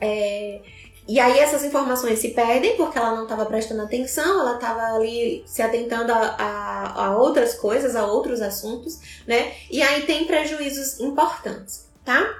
[0.00, 0.62] é,
[1.06, 5.44] e aí essas informações se perdem porque ela não estava prestando atenção, ela estava ali
[5.46, 9.52] se atentando a, a, a, outras coisas, a outros assuntos, né?
[9.70, 12.34] E aí tem prejuízos importantes, tá?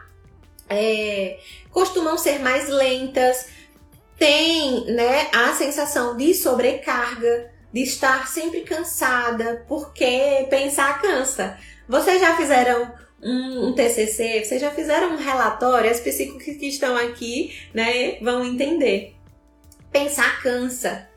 [0.69, 1.39] É,
[1.79, 3.47] costumam ser mais lentas,
[4.19, 11.57] tem né, a sensação de sobrecarga, de estar sempre cansada, porque pensar cansa.
[11.89, 16.97] Vocês já fizeram um, um, TCC, vocês já fizeram um relatório, as psicólogos que estão
[16.97, 19.15] aqui, né, vão entender.
[19.93, 21.09] Pensar cansa.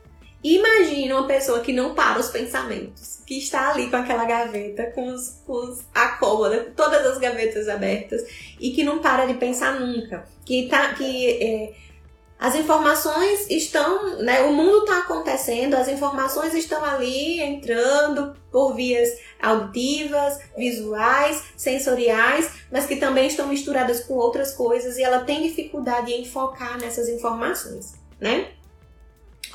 [0.44, 5.12] Imagina uma pessoa que não para os pensamentos, que está ali com aquela gaveta, com,
[5.12, 8.22] os, com os, a cômoda, todas as gavetas abertas
[8.60, 11.74] e que não para de pensar nunca, que tá, que é,
[12.42, 19.10] as informações estão, né, o mundo está acontecendo, as informações estão ali entrando por vias
[19.40, 26.12] auditivas, visuais, sensoriais, mas que também estão misturadas com outras coisas e ela tem dificuldade
[26.12, 28.48] em focar nessas informações, né?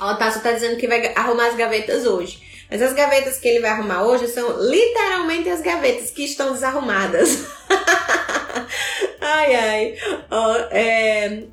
[0.00, 2.47] Ó, Tasso tá dizendo que vai arrumar as gavetas hoje.
[2.70, 7.46] Mas as gavetas que ele vai arrumar hoje são literalmente as gavetas que estão desarrumadas.
[9.20, 9.98] ai, ai.
[10.30, 11.44] Ó, é...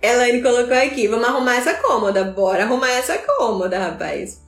[0.00, 2.24] Elaine colocou aqui, vamos arrumar essa cômoda.
[2.24, 4.40] Bora arrumar essa cômoda, rapaz.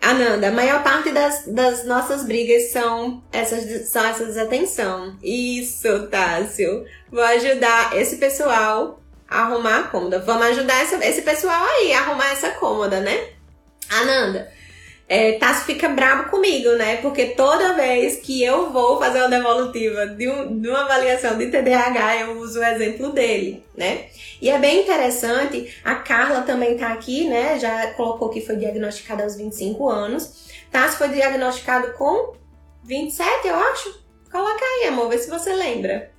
[0.00, 5.16] Ananda, a maior parte das, das nossas brigas são essas, são essa desatenção.
[5.22, 6.84] Isso, Tássio.
[7.10, 10.20] Vou ajudar esse pessoal arrumar a cômoda.
[10.20, 13.28] Vamos ajudar essa, esse pessoal aí a arrumar essa cômoda, né?
[13.90, 14.52] Ananda,
[15.08, 16.96] é, fica bravo comigo, né?
[16.96, 21.50] Porque toda vez que eu vou fazer uma devolutiva de, um, de, uma avaliação de
[21.50, 24.06] TDAH, eu uso o exemplo dele, né?
[24.40, 27.58] E é bem interessante, a Carla também tá aqui, né?
[27.58, 30.50] Já colocou que foi diagnosticada aos 25 anos.
[30.70, 32.34] Tassi foi diagnosticado com
[32.84, 34.04] 27, eu acho.
[34.30, 36.10] Coloca aí, amor, vê se você lembra.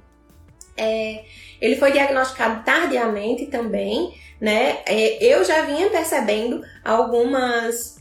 [0.78, 1.24] É,
[1.60, 4.80] ele foi diagnosticado tardiamente também, né?
[4.86, 7.98] É, eu já vinha percebendo algumas,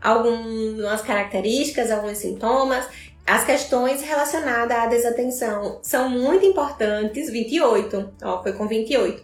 [0.00, 2.84] algumas características, alguns sintomas.
[3.26, 7.30] As questões relacionadas à desatenção são muito importantes.
[7.30, 9.22] 28, ó, foi com 28.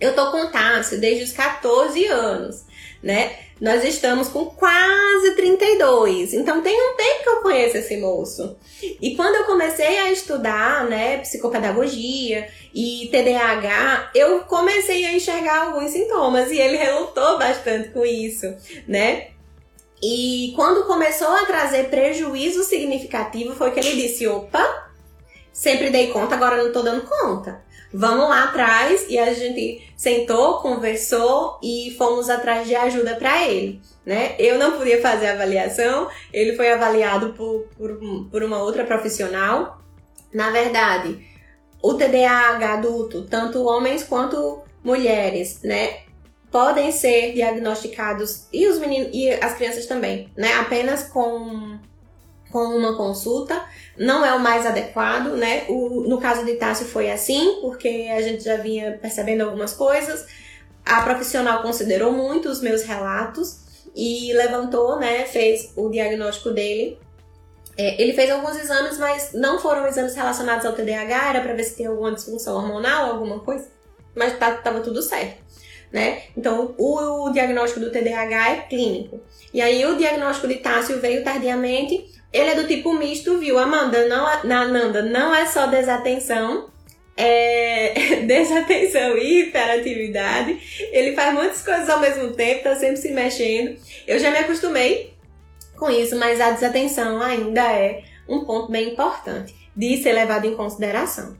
[0.00, 2.64] Eu tô com Tássio desde os 14 anos,
[3.02, 3.36] né?
[3.60, 6.32] Nós estamos com quase 32.
[6.32, 8.56] Então tem um tempo que eu conheço esse moço.
[8.82, 15.90] E quando eu comecei a estudar, né, psicopedagogia e TDAH, eu comecei a enxergar alguns
[15.90, 18.46] sintomas e ele relutou bastante com isso,
[18.88, 19.28] né?
[20.02, 24.90] E quando começou a trazer prejuízo significativo, foi que ele disse: opa,
[25.52, 27.62] sempre dei conta, agora não tô dando conta.
[27.92, 33.80] Vamos lá atrás e a gente sentou, conversou e fomos atrás de ajuda para ele,
[34.06, 34.36] né?
[34.38, 37.98] Eu não podia fazer a avaliação, ele foi avaliado por, por,
[38.30, 39.82] por uma outra profissional.
[40.32, 41.26] Na verdade,
[41.82, 46.02] o TDAH adulto, tanto homens quanto mulheres, né?
[46.50, 50.52] Podem ser diagnosticados e os meninos e as crianças também, né?
[50.54, 51.78] Apenas com
[52.50, 53.64] com uma consulta,
[53.96, 55.64] não é o mais adequado, né?
[55.68, 60.26] O, no caso de Tássio foi assim, porque a gente já vinha percebendo algumas coisas.
[60.84, 63.60] A profissional considerou muito os meus relatos
[63.94, 65.24] e levantou, né?
[65.26, 66.98] Fez o diagnóstico dele.
[67.76, 71.64] É, ele fez alguns exames, mas não foram exames relacionados ao TDAH, era para ver
[71.64, 73.68] se tem alguma disfunção hormonal, alguma coisa.
[74.14, 75.42] Mas tá, tava tudo certo.
[75.92, 76.22] Né?
[76.36, 79.20] Então, o, o diagnóstico do TDAH é clínico.
[79.52, 83.58] E aí, o diagnóstico de Tássio veio tardiamente, ele é do tipo misto, viu?
[83.58, 86.70] Amanda, não, é, na Nanda, não é só desatenção,
[87.16, 90.88] é desatenção e hiperatividade.
[90.92, 93.76] Ele faz muitas coisas ao mesmo tempo, tá sempre se mexendo.
[94.06, 95.12] Eu já me acostumei
[95.76, 100.54] com isso, mas a desatenção ainda é um ponto bem importante de ser levado em
[100.54, 101.36] consideração.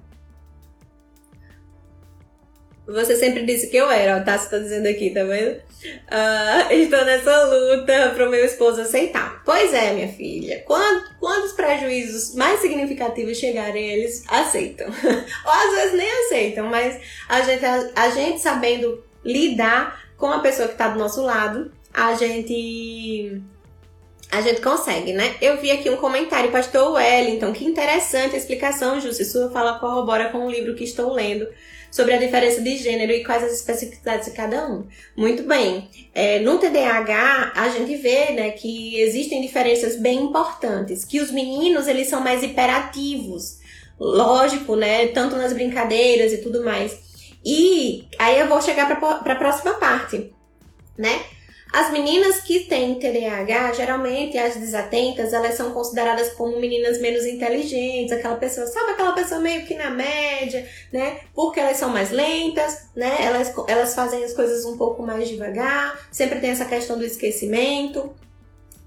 [2.93, 5.53] Você sempre disse que eu era, o Tassi tá dizendo aqui, tá vendo?
[5.53, 9.43] Uh, estou nessa luta para o meu esposo aceitar.
[9.45, 10.63] Pois é, minha filha.
[10.67, 14.89] Quando, quando os prejuízos mais significativos chegarem, eles aceitam.
[15.45, 20.41] Ou às vezes nem aceitam, mas a gente, a, a gente sabendo lidar com a
[20.41, 23.43] pessoa que está do nosso lado, a gente
[24.33, 25.35] a gente consegue, né?
[25.41, 30.29] Eu vi aqui um comentário, pastor Wellington, que interessante a explicação, se sua fala corrobora
[30.29, 31.49] com o livro que estou lendo
[31.91, 34.87] sobre a diferença de gênero e quais as especificidades de cada um.
[35.17, 35.89] Muito bem.
[36.15, 41.89] É, no TDAH, a gente vê né, que existem diferenças bem importantes, que os meninos
[41.89, 43.59] eles são mais hiperativos,
[43.99, 45.09] lógico, né?
[45.09, 46.99] Tanto nas brincadeiras e tudo mais.
[47.45, 50.33] E aí eu vou chegar para a próxima parte,
[50.97, 51.21] né?
[51.73, 58.11] As meninas que têm TDAH, geralmente as desatentas, elas são consideradas como meninas menos inteligentes,
[58.11, 61.21] aquela pessoa, sabe aquela pessoa meio que na média, né?
[61.33, 63.19] Porque elas são mais lentas, né?
[63.21, 68.13] Elas, elas fazem as coisas um pouco mais devagar, sempre tem essa questão do esquecimento.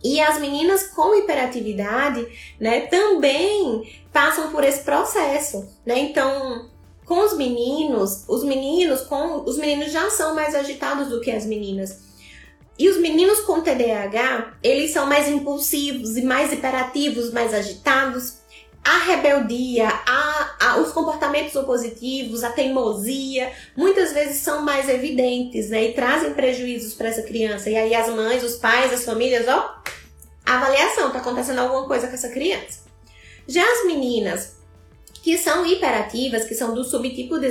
[0.04, 2.28] E as meninas com hiperatividade,
[2.60, 5.98] né, também passam por esse processo, né?
[5.98, 6.70] Então,
[7.06, 11.46] com os meninos, os meninos com os meninos já são mais agitados do que as
[11.46, 12.13] meninas.
[12.78, 18.42] E os meninos com TDAH, eles são mais impulsivos e mais hiperativos, mais agitados.
[18.84, 25.86] a rebeldia, a, a, os comportamentos opositivos, a teimosia, muitas vezes são mais evidentes, né?
[25.86, 27.70] E trazem prejuízos para essa criança.
[27.70, 29.82] E aí as mães, os pais, as famílias, ó,
[30.46, 32.84] avaliação, tá acontecendo alguma coisa com essa criança.
[33.48, 34.58] Já as meninas
[35.24, 37.48] que são hiperativas, que são do subtipo de,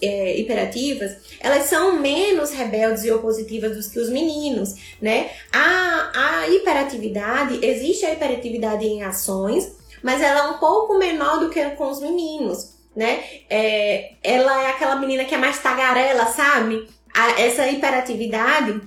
[0.00, 5.32] é, hiperativas, elas são menos rebeldes e opositivas do que os meninos, né?
[5.52, 11.50] A, a hiperatividade, existe a hiperatividade em ações, mas ela é um pouco menor do
[11.50, 13.24] que com os meninos, né?
[13.50, 16.88] É, ela é aquela menina que é mais tagarela, sabe?
[17.12, 18.80] A, essa hiperatividade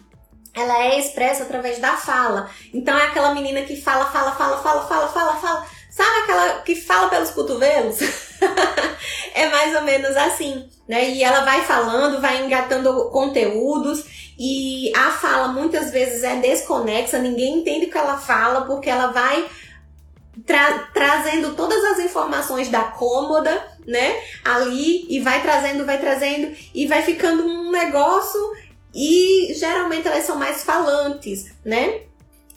[0.53, 2.49] ela é expressa através da fala.
[2.73, 5.67] Então é aquela menina que fala, fala, fala, fala, fala, fala, fala.
[5.95, 7.99] Sabe aquela que fala pelos cotovelos?
[9.33, 11.09] é mais ou menos assim, né?
[11.09, 14.03] E ela vai falando, vai engatando conteúdos
[14.37, 19.13] e a fala muitas vezes é desconexa, ninguém entende o que ela fala porque ela
[19.13, 19.49] vai
[20.45, 24.21] tra trazendo todas as informações da cômoda, né?
[24.43, 28.41] Ali e vai trazendo, vai trazendo e vai ficando um negócio
[28.93, 32.01] e geralmente elas são mais falantes, né?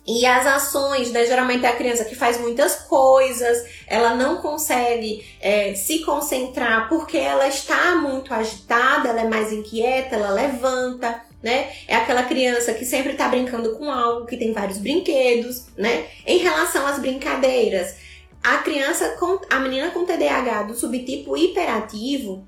[0.08, 1.26] E as ações, né?
[1.26, 7.18] Geralmente é a criança que faz muitas coisas, ela não consegue é, se concentrar porque
[7.18, 11.70] ela está muito agitada, ela é mais inquieta, ela levanta né?
[11.86, 16.06] É aquela criança que sempre está brincando com algo, que tem vários brinquedos, né?
[16.26, 17.96] Em relação às brincadeiras,
[18.42, 22.44] a criança com a menina com TDAH do subtipo hiperativo,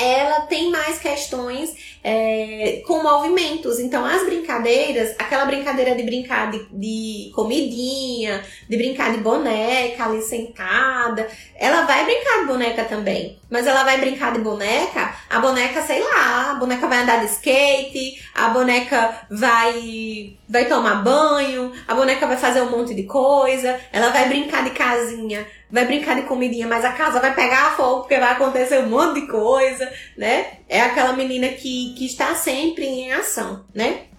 [0.00, 3.78] ela tem mais questões é, com movimentos.
[3.78, 10.22] Então, as brincadeiras, aquela brincadeira de brincar de, de, comidinha, de brincar de boneca ali
[10.22, 13.38] sentada, ela vai brincar de boneca também.
[13.50, 17.26] Mas ela vai brincar de boneca, a boneca, sei lá, a boneca vai andar de
[17.26, 23.78] skate, a boneca vai, vai tomar banho, a boneca vai fazer um monte de coisa,
[23.92, 28.00] ela vai brincar de casinha vai brincar de comidinha, mas a casa vai pegar fogo
[28.00, 30.46] porque vai acontecer um monte de coisa, né?
[30.68, 34.09] É aquela menina que, que está sempre em ação, né?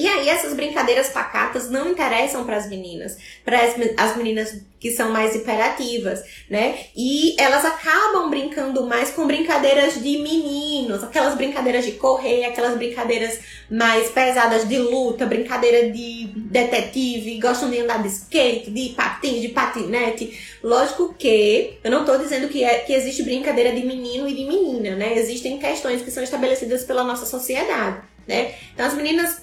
[0.00, 3.60] E aí essas brincadeiras pacatas não interessam para as meninas, para
[3.98, 6.86] as meninas que são mais hiperativas, né?
[6.96, 13.40] E elas acabam brincando mais com brincadeiras de meninos, aquelas brincadeiras de correr, aquelas brincadeiras
[13.70, 19.48] mais pesadas de luta, brincadeira de detetive, gostam de andar de skate, de patins, de
[19.48, 20.58] patinete.
[20.62, 24.46] Lógico que eu não estou dizendo que, é, que existe brincadeira de menino e de
[24.46, 25.18] menina, né?
[25.18, 28.54] Existem questões que são estabelecidas pela nossa sociedade né?
[28.72, 29.42] Então as meninas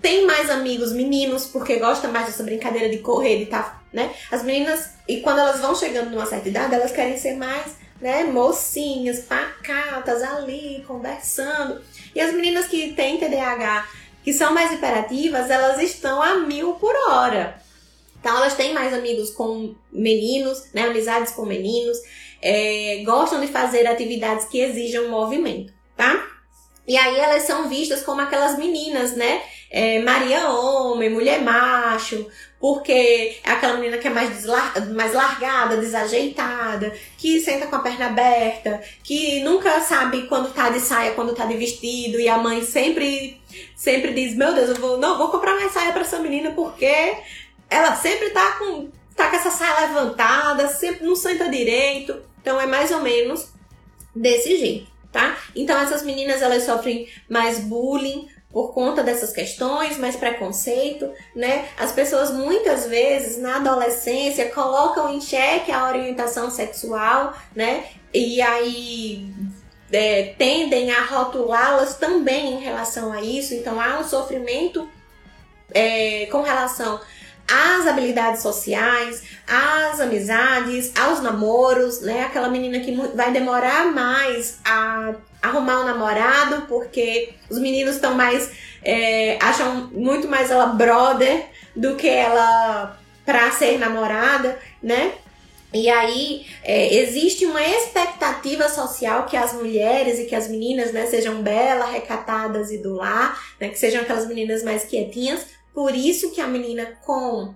[0.00, 4.14] têm mais amigos meninos porque gostam mais dessa brincadeira de correr, de tá, né?
[4.30, 8.24] As meninas, e quando elas vão chegando numa certa idade, elas querem ser mais, né,
[8.24, 11.80] mocinhas, pacatas ali, conversando.
[12.14, 13.88] E as meninas que têm TDAH,
[14.22, 17.60] que são mais hiperativas, elas estão a mil por hora.
[18.20, 21.98] Então elas têm mais amigos com meninos, né, amizades com meninos,
[22.42, 26.26] é, gostam de fazer atividades que exijam movimento, tá?
[26.90, 29.42] E aí elas são vistas como aquelas meninas, né?
[29.70, 32.26] É, Maria homem, mulher macho,
[32.58, 34.44] porque é aquela menina que é mais,
[34.92, 40.80] mais largada, desajeitada, que senta com a perna aberta, que nunca sabe quando tá de
[40.80, 43.40] saia, quando tá de vestido, e a mãe sempre,
[43.76, 47.14] sempre diz, meu Deus, eu vou, não, vou comprar mais saia para essa menina porque
[47.70, 52.20] ela sempre tá com, tá com essa saia levantada, sempre não senta direito.
[52.42, 53.52] Então é mais ou menos
[54.12, 55.36] desse jeito tá?
[55.54, 61.68] Então essas meninas elas sofrem mais bullying por conta dessas questões, mais preconceito, né?
[61.78, 67.84] As pessoas muitas vezes na adolescência colocam em xeque a orientação sexual, né?
[68.12, 69.32] E aí
[69.92, 73.54] é, tendem a rotulá-las também em relação a isso.
[73.54, 74.88] Então há um sofrimento
[75.72, 77.00] é, com relação
[77.50, 82.24] às habilidades sociais, às amizades, aos namoros, né?
[82.24, 88.50] Aquela menina que vai demorar mais a arrumar um namorado porque os meninos estão mais
[88.82, 95.12] é, acham muito mais ela brother do que ela pra ser namorada, né?
[95.72, 101.06] E aí é, existe uma expectativa social que as mulheres e que as meninas né,
[101.06, 106.30] sejam belas, recatadas e do lar, né, que sejam aquelas meninas mais quietinhas, por isso
[106.32, 107.54] que a menina com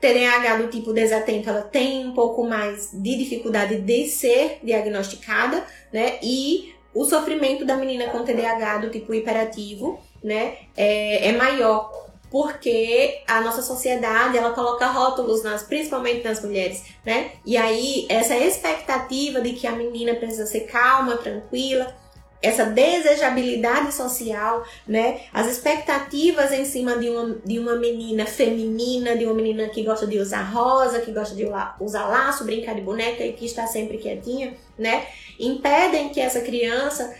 [0.00, 6.18] TDAH do tipo desatento, ela tem um pouco mais de dificuldade de ser diagnosticada, né?
[6.22, 11.90] E o sofrimento da menina com TDAH do tipo hiperativo, né, é, é maior
[12.30, 17.32] porque a nossa sociedade ela coloca rótulos nas, principalmente nas mulheres, né?
[17.44, 21.94] E aí essa expectativa de que a menina precisa ser calma, tranquila,
[22.42, 25.20] essa desejabilidade social, né?
[25.32, 30.08] As expectativas em cima de uma, de uma menina feminina, de uma menina que gosta
[30.08, 31.46] de usar rosa, que gosta de
[31.78, 35.06] usar laço, brincar de boneca e que está sempre quietinha, né?
[35.38, 37.14] Impedem que essa criança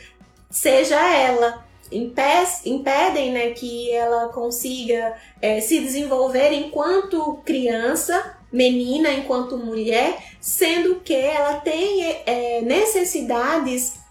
[0.50, 10.18] seja ela, impedem né, que ela consiga é, se desenvolver enquanto criança, menina, enquanto mulher,
[10.40, 14.01] sendo que ela tem é, necessidades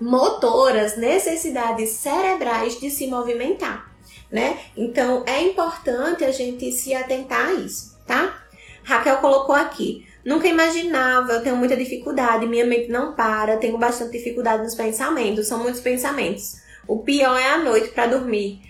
[0.00, 3.92] motoras, necessidades cerebrais de se movimentar,
[4.30, 4.58] né?
[4.76, 8.42] Então é importante a gente se atentar a isso, tá?
[8.84, 10.06] Raquel colocou aqui.
[10.24, 15.46] Nunca imaginava, eu tenho muita dificuldade, minha mente não para, tenho bastante dificuldade nos pensamentos,
[15.46, 16.56] são muitos pensamentos.
[16.86, 18.60] O pior é a noite para dormir.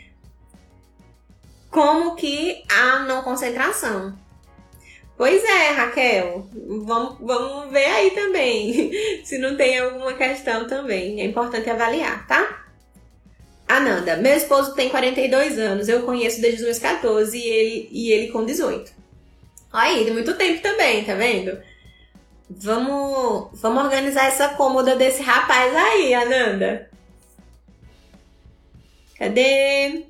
[1.70, 4.16] Como que a não concentração?
[5.18, 6.46] Pois é, Raquel.
[6.54, 8.92] Vamos, vamos ver aí também.
[9.26, 11.20] Se não tem alguma questão também.
[11.20, 12.66] É importante avaliar, tá?
[13.66, 18.10] Ananda, meu esposo tem 42 anos, eu conheço desde os meus 14 e ele, e
[18.12, 18.90] ele com 18.
[19.70, 21.60] Aí, de muito tempo também, tá vendo?
[22.48, 26.88] Vamos, vamos organizar essa cômoda desse rapaz aí, Ananda.
[29.18, 30.06] Cadê?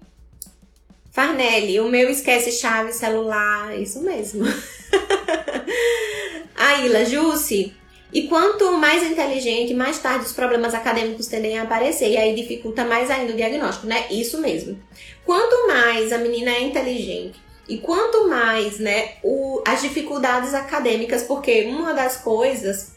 [1.10, 4.44] Farnelli, o meu esquece chave celular, isso mesmo.
[6.56, 7.74] Aila, Jussi,
[8.12, 12.84] e quanto mais inteligente, mais tarde os problemas acadêmicos tendem a aparecer, e aí dificulta
[12.84, 14.06] mais ainda o diagnóstico, né?
[14.10, 14.80] Isso mesmo.
[15.24, 21.66] Quanto mais a menina é inteligente, e quanto mais, né, o, as dificuldades acadêmicas, porque
[21.66, 22.96] uma das coisas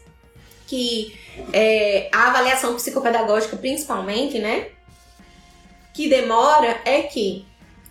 [0.66, 1.14] que
[1.52, 4.68] é, a avaliação psicopedagógica, principalmente, né,
[5.92, 7.44] que demora é que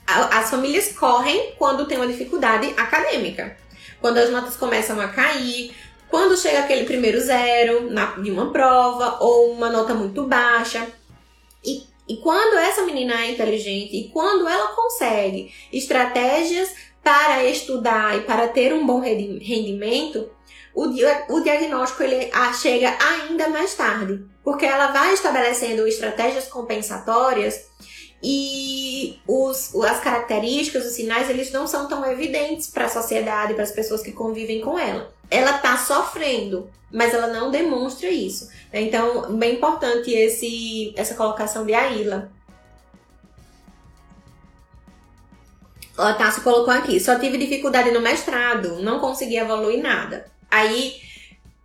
[0.07, 3.55] as famílias correm quando tem uma dificuldade acadêmica
[4.01, 5.73] quando as notas começam a cair,
[6.09, 10.85] quando chega aquele primeiro zero na, de uma prova ou uma nota muito baixa.
[11.63, 18.21] E, e quando essa menina é inteligente e quando ela consegue estratégias para estudar e
[18.21, 20.29] para ter um bom rendimento,
[20.73, 20.85] o,
[21.29, 22.29] o diagnóstico ele
[22.59, 27.70] chega ainda mais tarde, porque ela vai estabelecendo estratégias compensatórias
[28.23, 33.63] e os, as características, os sinais, eles não são tão evidentes para a sociedade, para
[33.63, 35.11] as pessoas que convivem com ela.
[35.29, 38.47] Ela está sofrendo, mas ela não demonstra isso.
[38.71, 38.81] Né?
[38.81, 42.31] Então, bem importante esse, essa colocação de Aila.
[45.97, 50.25] A Tassi colocou aqui, só tive dificuldade no mestrado, não consegui evoluir nada.
[50.49, 50.95] Aí,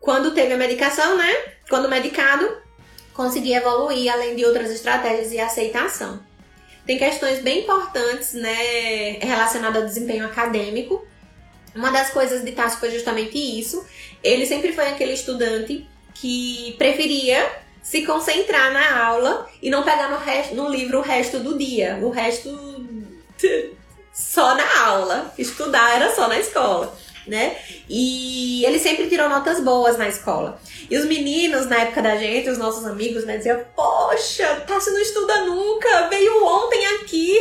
[0.01, 1.33] quando teve a medicação, né?
[1.69, 2.49] Quando medicado,
[3.13, 6.21] consegui evoluir, além de outras estratégias e aceitação.
[6.87, 11.05] Tem questões bem importantes, né, relacionadas ao desempenho acadêmico.
[11.75, 13.85] Uma das coisas de Tássio foi justamente isso.
[14.23, 17.45] Ele sempre foi aquele estudante que preferia
[17.83, 21.99] se concentrar na aula e não pegar no, resto, no livro o resto do dia.
[22.01, 22.49] O resto
[24.15, 25.35] só na aula.
[25.37, 26.97] Estudar era só na escola
[27.27, 27.57] né?
[27.89, 30.61] E ele sempre tirou notas boas na escola.
[30.91, 35.01] E os meninos, na época da gente, os nossos amigos, né, diziam: Poxa, Tassi não
[35.01, 37.35] estuda nunca, veio ontem aqui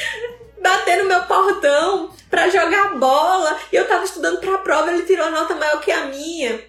[0.62, 5.26] bater no meu portão para jogar bola e eu tava estudando pra prova, ele tirou
[5.26, 6.64] a nota maior que a minha,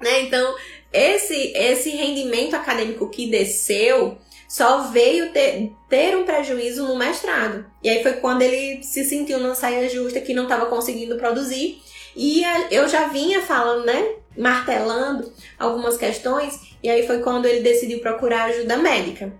[0.00, 0.20] né?
[0.22, 0.54] Então,
[0.92, 7.66] esse, esse rendimento acadêmico que desceu só veio ter, ter um prejuízo no mestrado.
[7.82, 11.82] E aí foi quando ele se sentiu numa saia justa que não estava conseguindo produzir
[12.16, 14.14] e eu já vinha falando, né?
[14.36, 19.32] Martelando algumas questões, e aí foi quando ele decidiu procurar ajuda médica.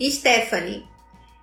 [0.00, 0.84] Stephanie,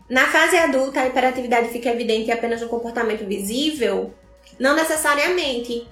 [0.10, 4.14] na fase adulta, a hiperatividade fica evidente apenas no comportamento visível?
[4.60, 5.88] Não necessariamente.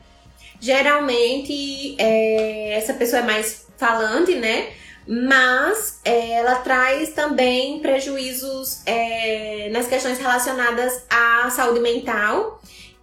[0.59, 4.71] Geralmente, é, essa pessoa é mais falante, né?
[5.07, 12.59] Mas é, ela traz também prejuízos é, nas questões relacionadas à saúde mental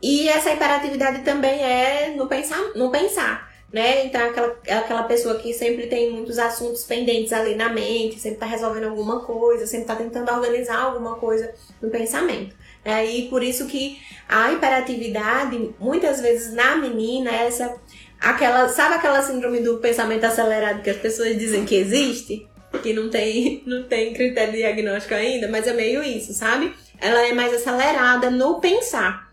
[0.06, 4.04] e essa hiperatividade também é no pensar, no pensar, né?
[4.04, 8.44] Então, aquela, aquela pessoa que sempre tem muitos assuntos pendentes ali na mente, sempre está
[8.44, 11.50] resolvendo alguma coisa, sempre está tentando organizar alguma coisa
[11.80, 12.54] no pensamento.
[12.84, 13.98] É, e por isso que
[14.28, 17.74] a hiperatividade, muitas vezes na menina, é essa
[18.20, 22.46] aquela, sabe aquela síndrome do pensamento acelerado que as pessoas dizem que existe?
[22.82, 26.74] Que não tem, não tem critério diagnóstico ainda, mas é meio isso, sabe?
[27.00, 29.23] Ela é mais acelerada no pensar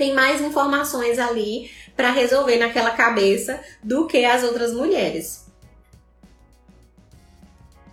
[0.00, 5.44] tem mais informações ali para resolver naquela cabeça do que as outras mulheres.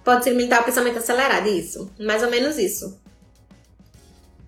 [0.05, 1.91] Pode ser limitar o pensamento acelerado, isso.
[1.99, 2.97] Mais ou menos isso.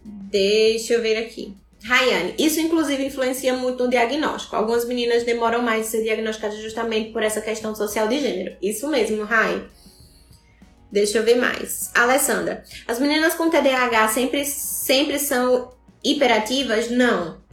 [0.06, 1.54] Deixa eu ver aqui.
[1.84, 4.56] Rayane, isso inclusive influencia muito no diagnóstico.
[4.56, 8.56] Algumas meninas demoram mais de ser diagnosticadas justamente por essa questão social de gênero.
[8.62, 9.68] Isso mesmo, Ray.
[10.90, 11.92] Deixa eu ver mais.
[11.94, 16.90] Alessandra, as meninas com TDAH sempre, sempre são hiperativas?
[16.90, 17.49] Não.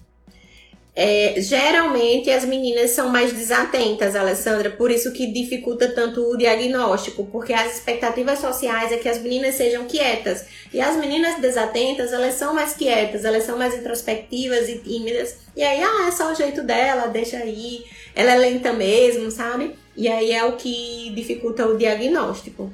[0.98, 7.26] É, geralmente as meninas são mais desatentas, Alessandra, por isso que dificulta tanto o diagnóstico,
[7.26, 10.46] porque as expectativas sociais é que as meninas sejam quietas.
[10.72, 15.36] E as meninas desatentas, elas são mais quietas, elas são mais introspectivas e tímidas.
[15.54, 17.84] E aí, ah, é só o jeito dela, deixa aí.
[18.14, 19.76] Ela é lenta mesmo, sabe?
[19.94, 22.72] E aí é o que dificulta o diagnóstico.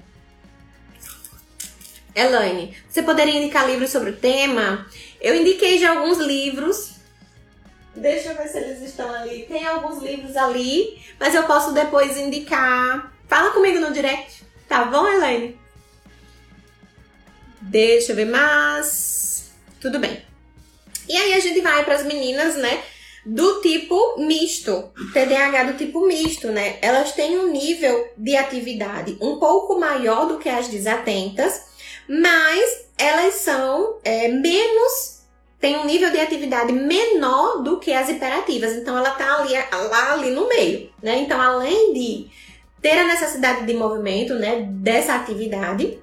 [2.15, 4.87] Elaine, você poderia indicar livros sobre o tema?
[5.21, 6.92] Eu indiquei já alguns livros.
[7.95, 9.45] Deixa eu ver se eles estão ali.
[9.47, 13.13] Tem alguns livros ali, mas eu posso depois indicar.
[13.29, 15.59] Fala comigo no direct, tá bom, Elaine?
[17.61, 19.53] Deixa eu ver mais.
[19.81, 20.23] Tudo bem.
[21.09, 22.83] E aí a gente vai para as meninas, né?
[23.25, 26.79] Do tipo misto, TDAH do tipo misto, né?
[26.83, 31.67] Elas têm um nível de atividade um pouco maior do que as desatentas,
[32.09, 35.22] mas elas são é, menos
[35.63, 38.73] tem um nível de atividade menor do que as hiperativas.
[38.73, 41.21] Então ela tá ali, lá ali no meio, né?
[41.21, 42.27] Então além de
[42.83, 46.01] ter a necessidade de movimento, né, dessa atividade,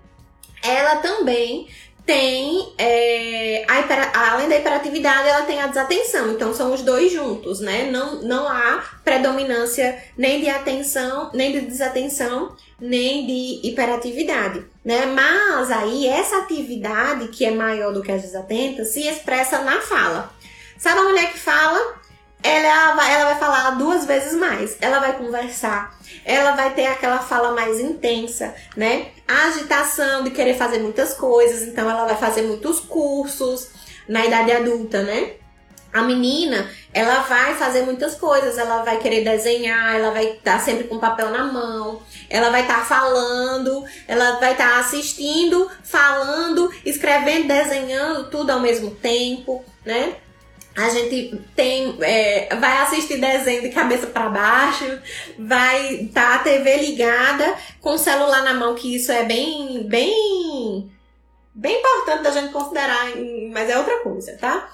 [0.64, 1.68] ela também
[2.06, 6.32] tem, é, a hiper, além da hiperatividade, ela tem a desatenção.
[6.32, 7.92] Então, são os dois juntos, né?
[7.92, 15.06] Não, não há predominância nem de atenção, nem de desatenção, nem de hiperatividade, né?
[15.06, 20.34] Mas aí, essa atividade, que é maior do que as desatentas, se expressa na fala.
[20.78, 22.00] Sabe a mulher que fala
[22.42, 24.78] ela vai, ela vai falar duas vezes mais.
[24.80, 29.08] Ela vai conversar, ela vai ter aquela fala mais intensa, né?
[29.28, 33.70] A agitação de querer fazer muitas coisas, então ela vai fazer muitos cursos
[34.08, 35.34] na idade adulta, né?
[35.92, 40.84] A menina, ela vai fazer muitas coisas, ela vai querer desenhar, ela vai estar sempre
[40.88, 46.72] com papel na mão, ela vai estar tá falando, ela vai estar tá assistindo, falando,
[46.86, 50.16] escrevendo, desenhando, tudo ao mesmo tempo, né?
[50.80, 54.86] a gente tem é, vai assistir desenho de cabeça para baixo,
[55.38, 59.84] vai estar tá a TV ligada com o celular na mão, que isso é bem
[59.88, 60.90] bem
[61.54, 63.08] bem importante da gente considerar,
[63.52, 64.72] mas é outra coisa, tá?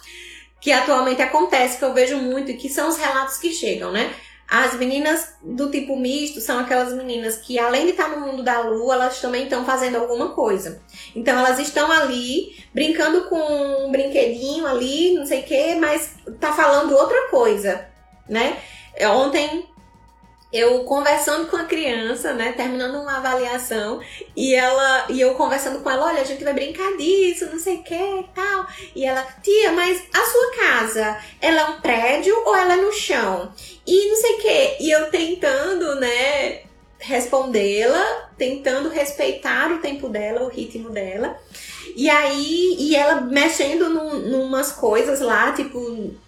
[0.61, 4.13] Que atualmente acontece, que eu vejo muito que são os relatos que chegam, né?
[4.47, 8.61] As meninas do tipo misto são aquelas meninas que, além de estar no mundo da
[8.61, 10.81] lua, elas também estão fazendo alguma coisa.
[11.15, 16.53] Então, elas estão ali brincando com um brinquedinho ali, não sei o que, mas tá
[16.53, 17.87] falando outra coisa,
[18.29, 18.57] né?
[19.01, 19.67] Ontem
[20.55, 23.99] eu conversando com a criança, né, terminando uma avaliação,
[24.35, 27.75] e ela e eu conversando com ela, olha, a gente vai brincar disso, não sei
[27.77, 28.65] o que e tal.
[28.95, 32.93] E ela, tia, mas a sua casa, ela é um prédio ou ela é no
[32.93, 33.51] chão?
[33.85, 34.77] E não sei o que.
[34.83, 36.61] E eu tentando, né,
[36.99, 41.37] respondê-la, tentando respeitar o tempo dela, o ritmo dela.
[41.95, 45.79] E aí, e ela mexendo num, numas coisas lá, tipo,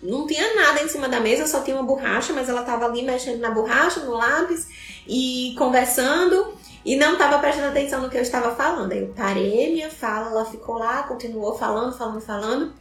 [0.01, 3.03] não tinha nada em cima da mesa, só tinha uma borracha, mas ela tava ali
[3.03, 4.69] mexendo na borracha, no lápis
[5.05, 6.53] e conversando
[6.85, 8.93] e não tava prestando atenção no que eu estava falando.
[8.93, 12.73] Aí eu parei minha fala, ela ficou lá, continuou falando, falando, falando.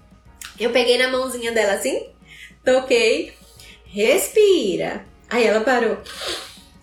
[0.56, 2.08] Eu peguei na mãozinha dela assim,
[2.64, 3.34] toquei,
[3.84, 5.04] respira.
[5.28, 5.98] Aí ela parou,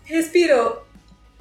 [0.04, 0.84] respirou.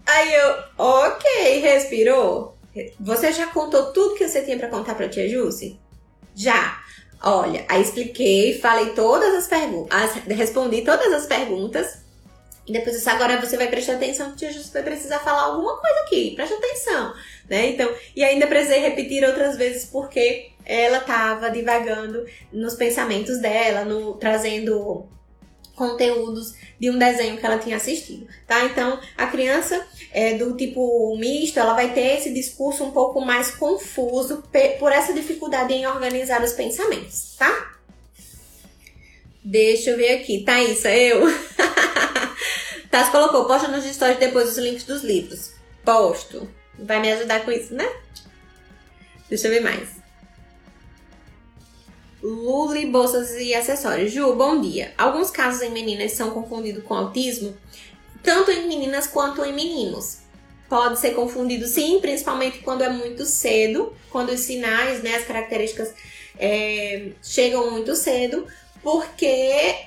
[0.06, 2.51] Aí eu, ok, respirou.
[3.00, 5.78] Você já contou tudo que você tinha para contar para tia Jússi?
[6.34, 6.80] Já.
[7.22, 12.02] Olha, aí expliquei, falei todas as perguntas, respondi todas as perguntas.
[12.66, 16.00] E depois disse, agora você vai prestar atenção, tia Jússi vai precisar falar alguma coisa
[16.00, 17.14] aqui, presta atenção,
[17.48, 17.66] né?
[17.68, 24.14] Então, e ainda precisei repetir outras vezes porque ela estava divagando nos pensamentos dela, no
[24.14, 25.08] trazendo
[25.74, 28.64] conteúdos de um desenho que ela tinha assistido, tá?
[28.64, 33.52] Então, a criança é, do tipo misto, ela vai ter esse discurso um pouco mais
[33.52, 34.42] confuso
[34.78, 37.78] por essa dificuldade em organizar os pensamentos, tá?
[39.44, 41.22] Deixa eu ver aqui, Thaís, é eu.
[42.90, 45.52] Thaís colocou, posta nos stories depois os links dos livros.
[45.84, 46.48] Posto.
[46.78, 47.88] Vai me ajudar com isso, né?
[49.28, 50.01] Deixa eu ver mais.
[52.22, 54.12] Luli, bolsas e acessórios.
[54.12, 54.94] Ju, bom dia.
[54.96, 57.56] Alguns casos em meninas são confundidos com autismo,
[58.22, 60.18] tanto em meninas quanto em meninos.
[60.68, 65.92] Pode ser confundido sim, principalmente quando é muito cedo, quando os sinais, né, as características
[66.38, 68.46] é, chegam muito cedo,
[68.82, 69.26] porque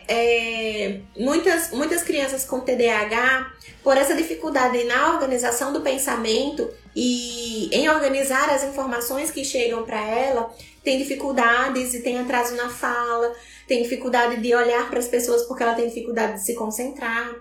[0.08, 7.90] é, muitas, muitas crianças com TDAH, por essa dificuldade na organização do pensamento, e em
[7.90, 10.54] organizar as informações que chegam para ela,
[10.86, 13.36] tem dificuldades e tem atraso na fala,
[13.68, 17.36] tem dificuldade de olhar para as pessoas porque ela tem dificuldade de se concentrar.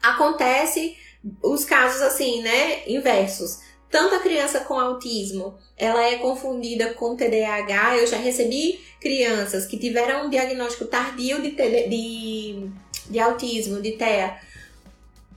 [0.00, 0.96] Acontece
[1.42, 3.58] os casos assim, né, inversos.
[3.90, 7.98] Tanto a criança com autismo, ela é confundida com TDAH.
[7.98, 12.70] Eu já recebi crianças que tiveram um diagnóstico tardio de, de,
[13.10, 14.38] de autismo, de TEA,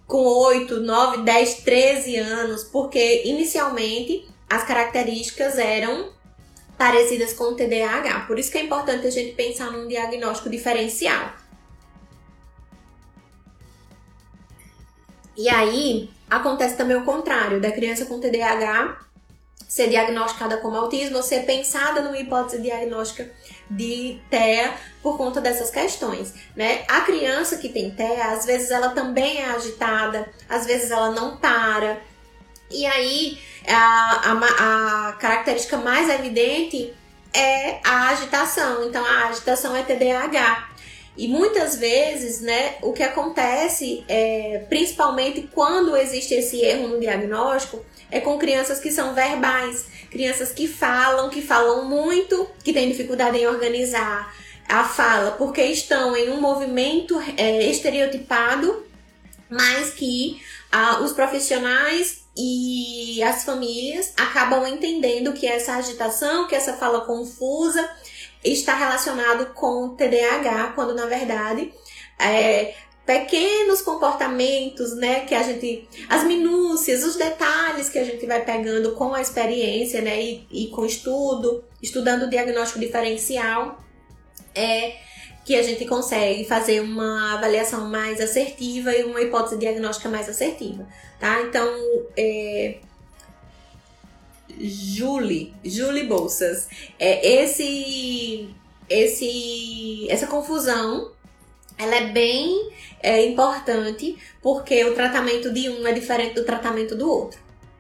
[0.06, 6.19] com 8, 9, 10, 13 anos, porque inicialmente as características eram
[6.80, 8.22] parecidas com o TDAH.
[8.22, 11.34] Por isso que é importante a gente pensar num diagnóstico diferencial.
[15.36, 19.10] E aí, acontece também o contrário, da criança com TDAH
[19.68, 23.30] ser diagnosticada como autismo ou ser pensada numa hipótese diagnóstica
[23.70, 24.74] de TEA
[25.04, 26.86] por conta dessas questões, né?
[26.88, 31.38] A criança que tem TEA, às vezes ela também é agitada, às vezes ela não
[31.38, 32.02] para.
[32.72, 36.94] E aí, a, a, a característica mais evidente
[37.34, 38.88] é a agitação.
[38.88, 40.70] Então, a agitação é TDAH.
[41.18, 47.84] E muitas vezes, né, o que acontece, é, principalmente quando existe esse erro no diagnóstico,
[48.10, 53.38] é com crianças que são verbais, crianças que falam, que falam muito, que têm dificuldade
[53.38, 54.34] em organizar
[54.68, 58.86] a fala, porque estão em um movimento é, estereotipado,
[59.50, 60.42] mas que
[60.72, 67.90] ah, os profissionais e as famílias acabam entendendo que essa agitação, que essa fala confusa
[68.42, 71.74] está relacionado com TDAH, quando na verdade
[72.18, 72.76] é,
[73.06, 78.94] pequenos comportamentos, né, que a gente, as minúcias, os detalhes que a gente vai pegando
[78.94, 83.80] com a experiência, né, e, e com estudo, estudando o diagnóstico diferencial,
[84.56, 85.09] é
[85.50, 90.88] que a gente consegue fazer uma avaliação mais assertiva e uma hipótese diagnóstica mais assertiva,
[91.20, 91.42] tá?
[91.42, 91.68] Então,
[92.16, 92.78] é,
[94.60, 96.68] Julie, Julie Bolsas.
[97.00, 98.48] É, esse,
[98.88, 101.14] esse, essa confusão,
[101.80, 102.70] ela é bem
[103.02, 107.40] é, importante porque o tratamento de um é diferente do tratamento do outro.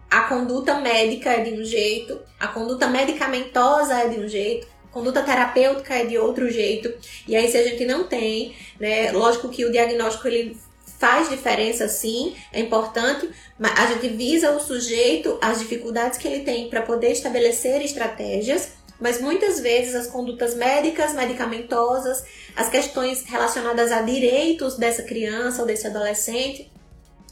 [0.10, 5.22] A conduta médica é de um jeito, a conduta medicamentosa é de um jeito, conduta
[5.22, 6.94] terapêutica é de outro jeito.
[7.28, 10.58] E aí se a gente não tem, né, lógico que o diagnóstico ele
[11.00, 16.44] faz diferença sim, é importante, mas a gente visa o sujeito, as dificuldades que ele
[16.44, 22.22] tem para poder estabelecer estratégias, mas muitas vezes as condutas médicas, medicamentosas,
[22.54, 26.70] as questões relacionadas a direitos dessa criança ou desse adolescente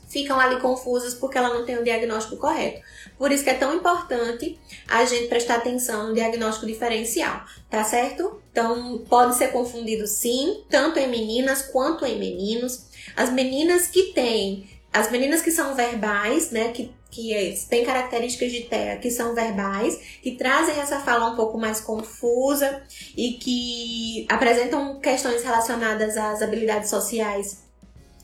[0.08, 2.82] ficam ali confusas porque ela não tem o diagnóstico correto.
[3.18, 8.42] Por isso que é tão importante a gente prestar atenção no diagnóstico diferencial, tá certo?
[8.52, 12.88] Então, pode ser confundido sim, tanto em meninas quanto em meninos.
[13.16, 18.52] As meninas que têm, as meninas que são verbais, né, que, que é, têm características
[18.52, 22.82] de TEA que são verbais, que trazem essa fala um pouco mais confusa
[23.16, 27.67] e que apresentam questões relacionadas às habilidades sociais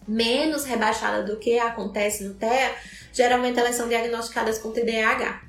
[0.07, 2.75] menos rebaixada do que acontece no TEA,
[3.11, 5.41] geralmente elas são diagnosticadas com TDAH.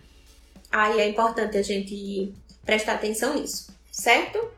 [0.71, 2.33] Aí é importante a gente
[2.65, 4.53] prestar atenção nisso, certo?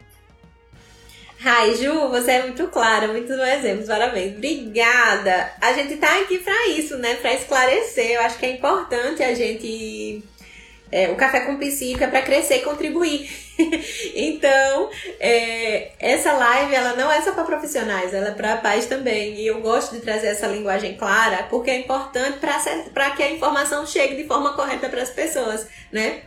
[1.44, 4.34] Ai, Ju, você é muito clara, muitos exemplos, parabéns.
[4.36, 5.52] Obrigada!
[5.60, 7.14] A gente tá aqui para isso, né?
[7.16, 8.12] Para esclarecer.
[8.12, 10.24] Eu acho que é importante a gente.
[10.90, 13.45] É, o Café com Psico é para crescer e contribuir.
[14.14, 19.34] então, é, essa live ela não é só para profissionais, ela é para pais também.
[19.36, 22.38] E eu gosto de trazer essa linguagem clara porque é importante
[22.92, 26.22] para que a informação chegue de forma correta para as pessoas, né?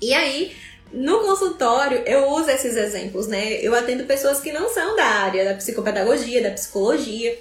[0.00, 0.56] E aí,
[0.92, 3.54] no consultório, eu uso esses exemplos, né?
[3.60, 7.38] Eu atendo pessoas que não são da área da psicopedagogia, da psicologia.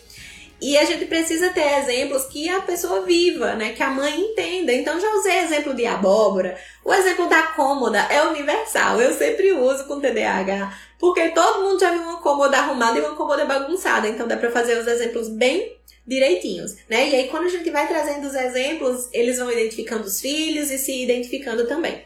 [0.59, 3.73] E a gente precisa ter exemplos que a pessoa viva, né?
[3.73, 4.73] Que a mãe entenda.
[4.73, 6.57] Então, já usei exemplo de abóbora.
[6.83, 8.99] O exemplo da cômoda é universal.
[8.99, 10.75] Eu sempre uso com TDAH.
[10.97, 14.07] Porque todo mundo já viu uma cômoda arrumada e uma cômoda bagunçada.
[14.07, 15.77] Então, dá pra fazer os exemplos bem
[16.07, 17.09] direitinhos, né?
[17.09, 20.77] E aí, quando a gente vai trazendo os exemplos, eles vão identificando os filhos e
[20.77, 22.01] se identificando também,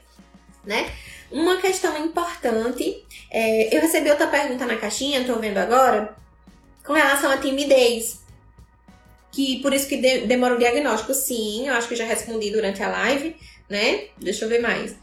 [0.66, 0.91] né?
[1.32, 6.18] Uma questão importante, é, eu recebi outra pergunta na caixinha, tô vendo agora,
[6.84, 8.21] com relação à timidez.
[9.32, 11.14] Que por isso que de, demora o diagnóstico.
[11.14, 13.36] Sim, eu acho que já respondi durante a live,
[13.70, 14.06] né?
[14.18, 14.96] Deixa eu ver mais.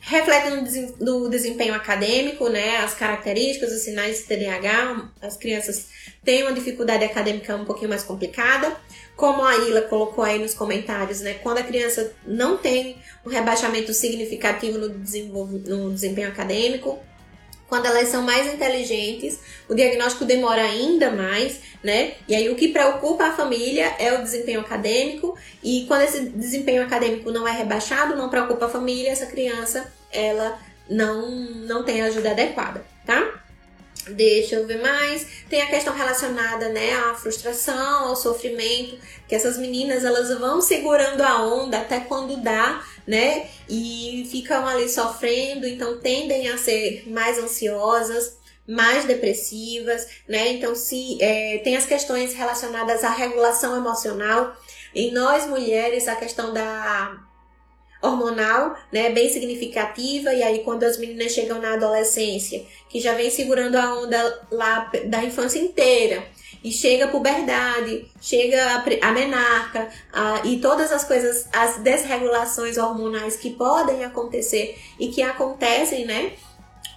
[0.00, 2.78] Reflete no, no desempenho acadêmico, né?
[2.78, 5.10] As características, os sinais de TDAH.
[5.20, 5.88] As crianças
[6.24, 8.74] têm uma dificuldade acadêmica um pouquinho mais complicada.
[9.14, 11.34] Como a Ila colocou aí nos comentários, né?
[11.42, 12.96] Quando a criança não tem
[13.26, 16.98] um rebaixamento significativo no, no desempenho acadêmico,
[17.68, 19.38] Quando elas são mais inteligentes,
[19.68, 22.14] o diagnóstico demora ainda mais, né?
[22.26, 26.82] E aí o que preocupa a família é o desempenho acadêmico, e quando esse desempenho
[26.82, 30.58] acadêmico não é rebaixado, não preocupa a família, essa criança, ela
[30.88, 33.42] não não tem ajuda adequada, tá?
[34.10, 35.26] Deixa eu ver mais.
[35.50, 41.20] Tem a questão relacionada, né, à frustração, ao sofrimento, que essas meninas elas vão segurando
[41.20, 43.48] a onda até quando dá, né?
[43.66, 48.36] E ficam ali sofrendo, então tendem a ser mais ansiosas,
[48.66, 50.52] mais depressivas, né?
[50.52, 54.54] Então, se é, tem as questões relacionadas à regulação emocional.
[54.94, 57.18] Em nós mulheres, a questão da
[58.02, 63.28] hormonal, né, bem significativa, e aí quando as meninas chegam na adolescência, que já vem
[63.28, 66.24] segurando a onda lá da infância inteira,
[66.62, 73.36] e chega a puberdade, chega a, menarca, a, e todas as coisas, as desregulações hormonais
[73.36, 76.32] que podem acontecer e que acontecem, né,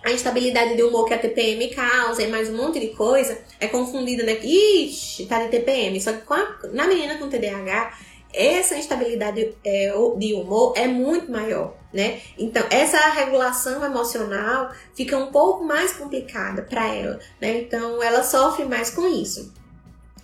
[0.03, 3.68] a instabilidade de humor que a TPM causa e mais um monte de coisa, é
[3.68, 4.39] confundida, né?
[4.41, 6.01] Ixi, tá de TPM.
[6.01, 7.97] Só que a, na menina com TDAH,
[8.34, 12.21] essa instabilidade é, de humor é muito maior, né?
[12.37, 17.59] Então, essa regulação emocional fica um pouco mais complicada para ela, né?
[17.59, 19.53] Então, ela sofre mais com isso.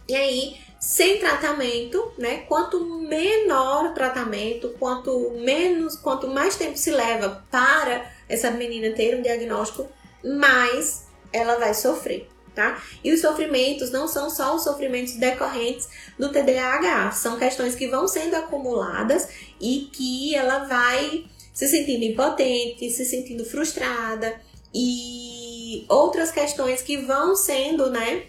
[0.08, 2.46] E aí, sem tratamento, né?
[2.48, 9.18] Quanto menor o tratamento, quanto menos, quanto mais tempo se leva para essa menina ter
[9.18, 9.88] um diagnóstico,
[10.24, 12.82] mais ela vai sofrer tá?
[13.04, 15.88] E os sofrimentos não são só os sofrimentos decorrentes
[16.18, 19.30] do TDAH, são questões que vão sendo acumuladas
[19.62, 21.26] e que ela vai
[21.58, 24.40] se sentindo impotente, se sentindo frustrada
[24.72, 28.26] e outras questões que vão sendo, né,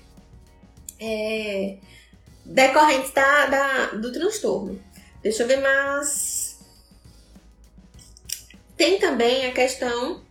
[0.99, 1.77] é,
[2.43, 4.83] decorrentes da, da, do transtorno.
[5.23, 6.59] Deixa eu ver mais.
[8.79, 10.23] Tem também a questão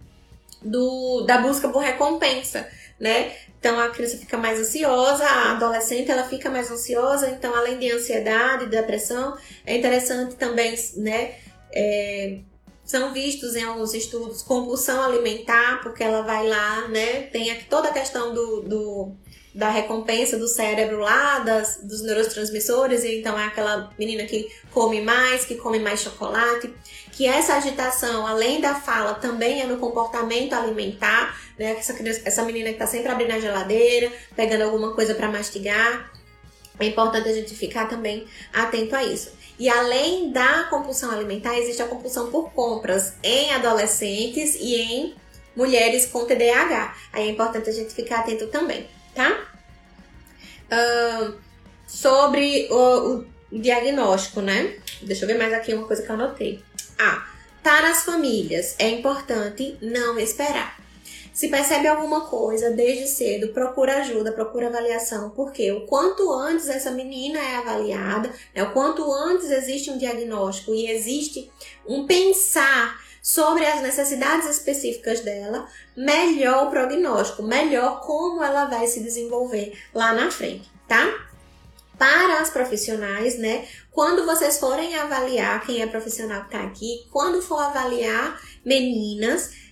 [0.59, 2.67] do, da busca por recompensa,
[2.99, 3.31] né?
[3.59, 7.91] Então a criança fica mais ansiosa, a adolescente ela fica mais ansiosa, então além de
[7.91, 9.37] ansiedade, depressão,
[9.67, 11.35] é interessante também, né?
[11.71, 12.39] É,
[12.87, 17.23] são vistos em alguns estudos compulsão alimentar, porque ela vai lá, né?
[17.23, 19.11] Tem aqui toda a questão do, do
[19.53, 25.01] da recompensa do cérebro lá, das, dos neurotransmissores, e então é aquela menina que come
[25.01, 26.71] mais, que come mais chocolate,
[27.11, 31.71] que essa agitação, além da fala, também é no comportamento alimentar, né?
[31.71, 36.13] Essa, criança, essa menina que tá sempre abrindo a geladeira, pegando alguma coisa para mastigar.
[36.79, 39.31] É importante a gente ficar também atento a isso.
[39.59, 45.15] E além da compulsão alimentar, existe a compulsão por compras em adolescentes e em
[45.55, 46.95] mulheres com TDAH.
[47.11, 49.47] Aí é importante a gente ficar atento também tá?
[50.71, 51.33] Uh,
[51.87, 54.77] sobre o, o, diagnóstico, né?
[55.01, 56.63] Deixa eu ver mais aqui uma coisa que eu anotei.
[56.99, 57.27] Ah,
[57.63, 60.77] para as famílias é importante não esperar.
[61.37, 66.89] Se percebe alguma coisa desde cedo, procura ajuda, procura avaliação, porque o quanto antes essa
[66.89, 71.51] menina é avaliada, né, o quanto antes existe um diagnóstico e existe
[71.87, 79.03] um pensar sobre as necessidades específicas dela, melhor o prognóstico, melhor como ela vai se
[79.03, 81.05] desenvolver lá na frente, tá?
[81.99, 83.67] Para as profissionais, né?
[83.91, 89.66] Quando vocês forem avaliar quem é profissional que tá aqui, quando for avaliar meninas,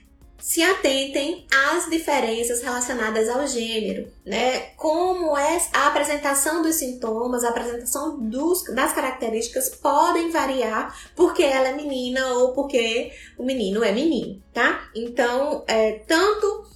[0.46, 4.60] se atentem às diferenças relacionadas ao gênero, né?
[4.78, 11.70] Como é a apresentação dos sintomas, a apresentação dos, das características podem variar porque ela
[11.70, 14.88] é menina ou porque o menino é menino, tá?
[14.96, 16.68] Então, é, tanto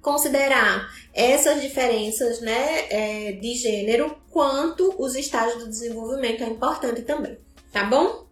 [0.00, 7.36] considerar essas diferenças, né, é, de gênero, quanto os estágios do desenvolvimento é importante também,
[7.70, 8.24] tá bom?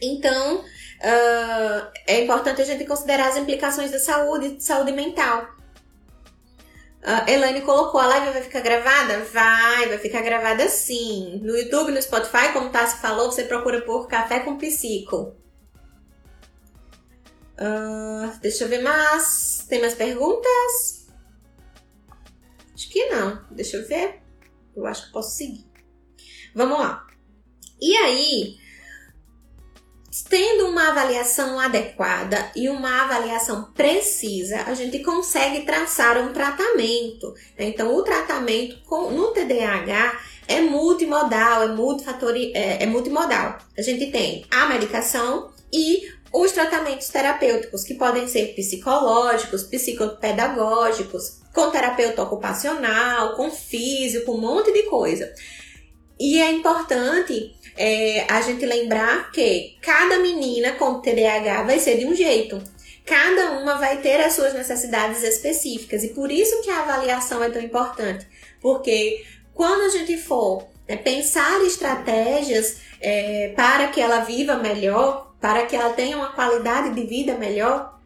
[0.00, 0.64] Então,
[1.02, 5.46] uh, é importante a gente considerar as implicações da saúde, de saúde mental.
[7.02, 9.24] Uh, Elaine colocou, a live vai ficar gravada?
[9.24, 11.40] Vai, vai ficar gravada sim.
[11.42, 15.34] No YouTube, no Spotify, como Tassi falou, você procura por Café com Psico.
[17.58, 19.66] Uh, deixa eu ver mais.
[19.68, 21.08] Tem mais perguntas?
[22.72, 23.44] Acho que não.
[23.50, 24.20] Deixa eu ver.
[24.74, 25.66] Eu acho que posso seguir.
[26.54, 27.06] Vamos lá.
[27.80, 28.61] E aí,
[30.28, 37.32] Tendo uma avaliação adequada e uma avaliação precisa, a gente consegue traçar um tratamento.
[37.58, 38.76] Então, o tratamento
[39.10, 43.56] no TDAH é multimodal, é, multifatori, é, é multimodal.
[43.76, 51.70] A gente tem a medicação e os tratamentos terapêuticos, que podem ser psicológicos, psicopedagógicos, com
[51.70, 55.32] terapeuta ocupacional, com físico, um monte de coisa.
[56.22, 62.06] E é importante é, a gente lembrar que cada menina com TDAH vai ser de
[62.06, 62.62] um jeito.
[63.04, 67.50] cada uma vai ter as suas necessidades específicas e por isso que a avaliação é
[67.50, 68.24] tão importante,
[68.60, 75.66] porque quando a gente for né, pensar estratégias é, para que ela viva melhor, para
[75.66, 77.98] que ela tenha uma qualidade de vida melhor,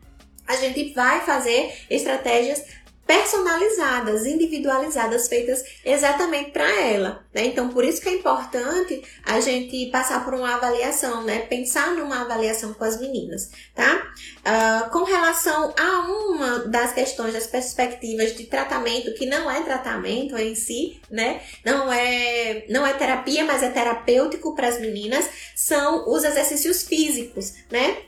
[0.47, 2.65] a gente vai fazer estratégias
[3.07, 7.25] personalizadas, individualizadas, feitas exatamente para ela.
[7.33, 7.47] Né?
[7.47, 11.41] Então, por isso que é importante a gente passar por uma avaliação, né?
[11.41, 14.13] Pensar numa avaliação com as meninas, tá?
[14.45, 20.37] Uh, com relação a uma das questões das perspectivas de tratamento, que não é tratamento
[20.37, 21.41] em si, né?
[21.65, 27.55] Não é, não é terapia, mas é terapêutico para as meninas, são os exercícios físicos,
[27.71, 27.99] né?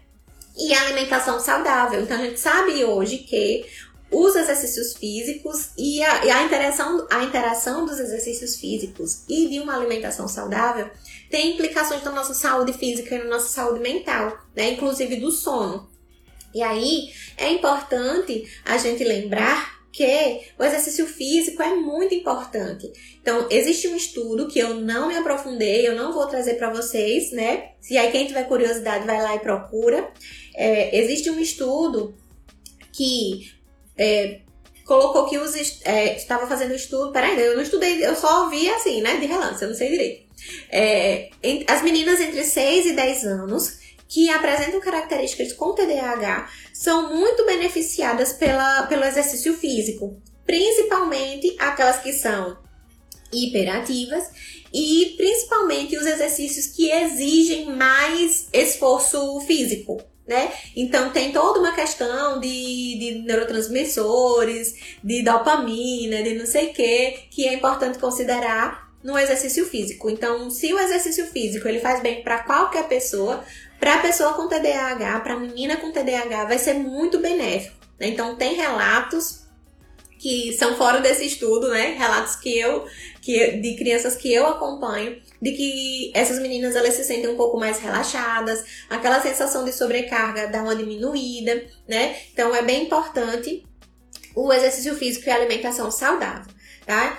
[0.58, 2.02] e a alimentação saudável.
[2.02, 3.64] Então a gente sabe hoje que
[4.10, 9.60] os exercícios físicos e a, e a, interação, a interação dos exercícios físicos e de
[9.60, 10.90] uma alimentação saudável
[11.30, 14.70] tem implicações na nossa saúde física e na nossa saúde mental, né?
[14.70, 15.88] inclusive do sono.
[16.54, 22.90] E aí é importante a gente lembrar que o exercício físico é muito importante.
[23.20, 27.32] Então, existe um estudo que eu não me aprofundei, eu não vou trazer para vocês,
[27.32, 27.72] né?
[27.80, 30.10] Se aí quem tiver curiosidade vai lá e procura.
[30.54, 32.14] É, existe um estudo
[32.92, 33.57] que
[33.98, 34.40] é,
[34.84, 37.12] colocou que os é, estava fazendo estudo.
[37.12, 39.16] Peraí, eu não estudei, eu só vi assim, né?
[39.18, 40.28] De relance, eu não sei direito.
[40.70, 41.30] É,
[41.66, 43.78] as meninas entre 6 e 10 anos
[44.08, 52.14] que apresentam características com TDAH são muito beneficiadas pela, pelo exercício físico, principalmente aquelas que
[52.14, 52.56] são
[53.30, 54.24] hiperativas
[54.72, 60.52] e principalmente os exercícios que exigem mais esforço físico né?
[60.76, 67.18] Então tem toda uma questão de, de neurotransmissores, de dopamina, de não sei o que,
[67.30, 70.10] que é importante considerar no exercício físico.
[70.10, 73.42] Então, se o exercício físico ele faz bem para qualquer pessoa,
[73.80, 77.76] para a pessoa com TDAH, para a menina com TDAH, vai ser muito benéfico.
[77.98, 78.08] Né?
[78.08, 79.48] Então, tem relatos
[80.18, 81.94] que são fora desse estudo, né?
[81.96, 82.84] Relatos que eu,
[83.20, 87.58] que de crianças que eu acompanho, de que essas meninas elas se sentem um pouco
[87.58, 92.16] mais relaxadas, aquela sensação de sobrecarga dá uma diminuída, né?
[92.32, 93.64] Então é bem importante
[94.34, 96.52] o exercício físico e a alimentação saudável,
[96.86, 97.18] tá?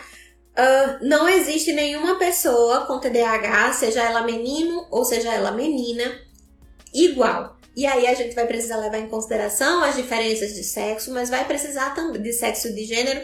[0.59, 6.03] Uh, não existe nenhuma pessoa com TDAH, seja ela menino ou seja ela menina,
[6.93, 7.57] igual.
[7.75, 11.45] E aí a gente vai precisar levar em consideração as diferenças de sexo, mas vai
[11.45, 13.21] precisar também de sexo de gênero,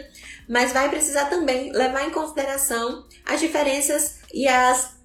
[0.48, 4.96] mas vai precisar também levar em consideração as diferenças e as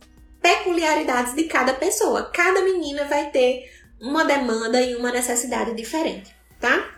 [0.41, 2.29] peculiaridades de cada pessoa.
[2.31, 6.97] Cada menina vai ter uma demanda e uma necessidade diferente, tá?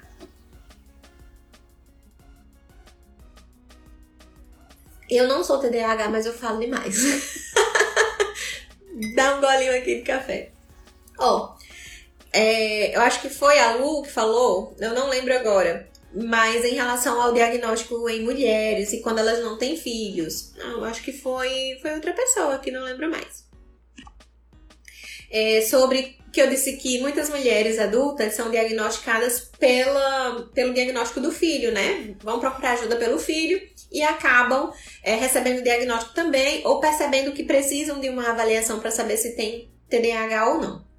[5.10, 6.96] Eu não sou TDAH, mas eu falo demais.
[9.16, 10.52] Dá um golinho aqui de café.
[11.20, 11.56] Ó,
[12.32, 16.76] é, eu acho que foi a Lu que falou, eu não lembro agora, mas em
[16.76, 20.53] relação ao diagnóstico em mulheres e quando elas não têm filhos.
[20.57, 23.47] Eu acho que foi, foi outra pessoa que não lembro mais.
[25.32, 31.32] É, sobre que eu disse que muitas mulheres adultas são diagnosticadas pela, pelo diagnóstico do
[31.32, 32.16] filho, né?
[32.22, 33.61] Vão procurar ajuda pelo filho
[33.91, 34.72] e acabam
[35.03, 39.36] é, recebendo o diagnóstico também ou percebendo que precisam de uma avaliação para saber se
[39.36, 40.93] tem TDAH ou não.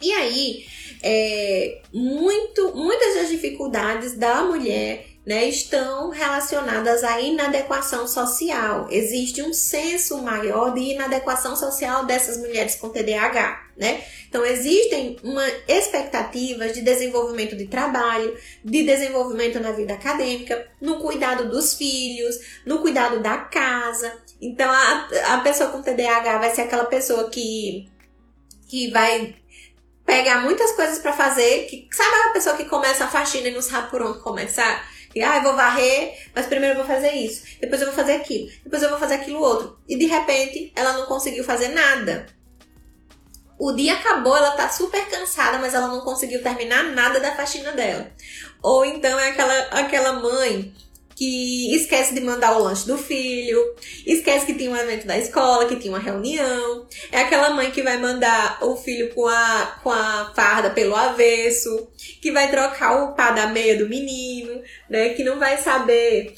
[0.00, 0.64] E aí,
[1.02, 8.88] é, muito, muitas das dificuldades da mulher né, estão relacionadas à inadequação social.
[8.90, 14.02] Existe um senso maior de inadequação social dessas mulheres com TDAH, né?
[14.28, 21.50] Então existem uma expectativas de desenvolvimento de trabalho, de desenvolvimento na vida acadêmica, no cuidado
[21.50, 24.12] dos filhos, no cuidado da casa.
[24.40, 27.88] Então a, a pessoa com TDAH vai ser aquela pessoa que
[28.68, 29.34] que vai
[30.10, 33.62] pegar muitas coisas para fazer, que sabe a pessoa que começa a faxina e não
[33.62, 34.84] sabe por onde começar?
[35.14, 38.14] E, ah, eu vou varrer, mas primeiro eu vou fazer isso, depois eu vou fazer
[38.14, 39.78] aquilo, depois eu vou fazer aquilo outro.
[39.88, 42.26] E de repente ela não conseguiu fazer nada.
[43.56, 47.70] O dia acabou, ela tá super cansada, mas ela não conseguiu terminar nada da faxina
[47.70, 48.10] dela.
[48.62, 50.74] Ou então é aquela, aquela mãe
[51.14, 53.58] que esquece de mandar o lanche do filho,
[54.06, 56.86] esquece que tem um evento da escola, que tem uma reunião.
[57.12, 61.88] É aquela mãe que vai mandar o filho com a, com a farda pelo avesso,
[62.22, 65.10] que vai trocar o pá da meia do menino, né?
[65.10, 66.34] Que não vai saber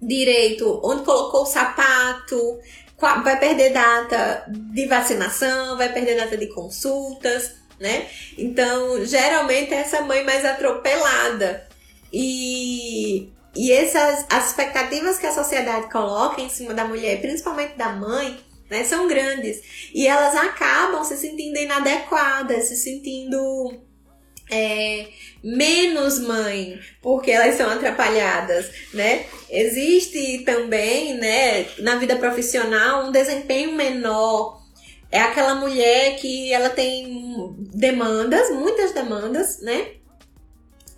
[0.00, 2.58] direito onde colocou o sapato,
[2.98, 8.06] vai perder data de vacinação, vai perder data de consultas, né?
[8.36, 11.66] Então, geralmente é essa mãe mais atropelada.
[12.12, 17.92] E e essas as expectativas que a sociedade coloca em cima da mulher, principalmente da
[17.92, 18.38] mãe,
[18.70, 19.90] né, são grandes.
[19.92, 23.82] E elas acabam se sentindo inadequadas, se sentindo
[24.50, 25.08] é,
[25.42, 29.26] menos mãe, porque elas são atrapalhadas, né?
[29.48, 34.60] Existe também, né, na vida profissional, um desempenho menor.
[35.10, 39.99] É aquela mulher que ela tem demandas, muitas demandas, né?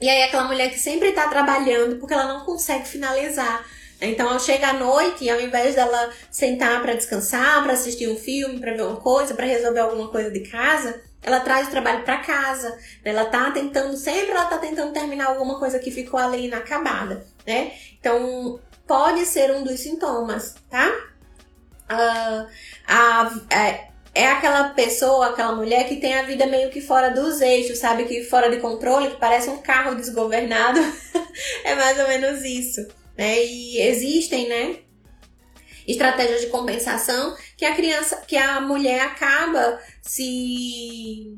[0.03, 3.64] E aí aquela mulher que sempre está trabalhando porque ela não consegue finalizar.
[4.00, 8.59] Então, ao chegar à noite, ao invés dela sentar para descansar, para assistir um filme,
[8.59, 12.18] para ver uma coisa, para resolver alguma coisa de casa, ela traz o trabalho para
[12.18, 12.76] casa.
[13.05, 17.70] Ela tá tentando, sempre ela tá tentando terminar alguma coisa que ficou ali inacabada, né?
[18.00, 20.88] Então, pode ser um dos sintomas, tá?
[21.88, 22.48] Uh,
[22.88, 27.40] a, é, é aquela pessoa, aquela mulher que tem a vida meio que fora dos
[27.40, 28.04] eixos, sabe?
[28.04, 30.80] Que fora de controle, que parece um carro desgovernado.
[31.64, 32.86] é mais ou menos isso,
[33.16, 33.42] né?
[33.44, 34.76] E existem, né?
[35.86, 41.36] estratégias de compensação que a criança, que a mulher acaba se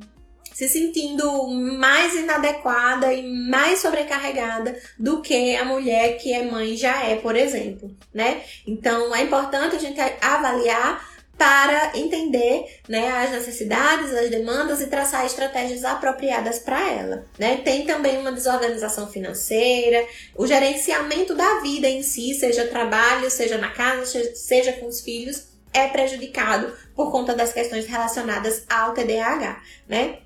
[0.52, 7.02] se sentindo mais inadequada e mais sobrecarregada do que a mulher que é mãe já
[7.02, 8.40] é, por exemplo, né?
[8.64, 15.26] Então é importante a gente avaliar para entender né, as necessidades, as demandas e traçar
[15.26, 17.26] estratégias apropriadas para ela.
[17.38, 17.58] Né?
[17.58, 20.06] Tem também uma desorganização financeira,
[20.36, 24.04] o gerenciamento da vida em si, seja trabalho, seja na casa,
[24.34, 30.18] seja com os filhos, é prejudicado por conta das questões relacionadas ao TDAH, né?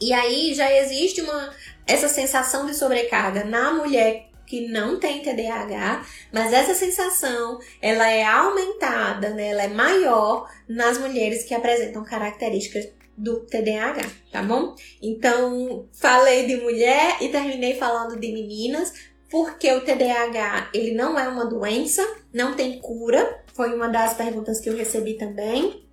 [0.00, 1.54] E aí já existe uma
[1.86, 8.22] essa sensação de sobrecarga na mulher que não tem TDAH, mas essa sensação ela é
[8.22, 9.48] aumentada, né?
[9.48, 14.76] ela é maior nas mulheres que apresentam características do TDAH, tá bom?
[15.02, 18.92] Então, falei de mulher e terminei falando de meninas,
[19.28, 23.42] porque o TDAH ele não é uma doença, não tem cura.
[23.54, 25.84] Foi uma das perguntas que eu recebi também.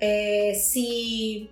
[0.00, 1.48] É, se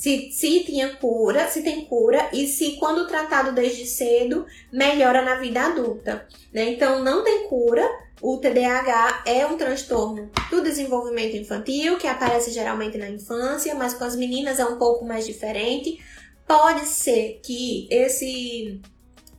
[0.00, 5.34] se, se tinha cura, se tem cura e se quando tratado desde cedo melhora na
[5.34, 6.70] vida adulta, né?
[6.70, 7.86] Então não tem cura.
[8.22, 14.04] O TDAH é um transtorno do desenvolvimento infantil que aparece geralmente na infância, mas com
[14.04, 16.02] as meninas é um pouco mais diferente.
[16.46, 18.80] Pode ser que esse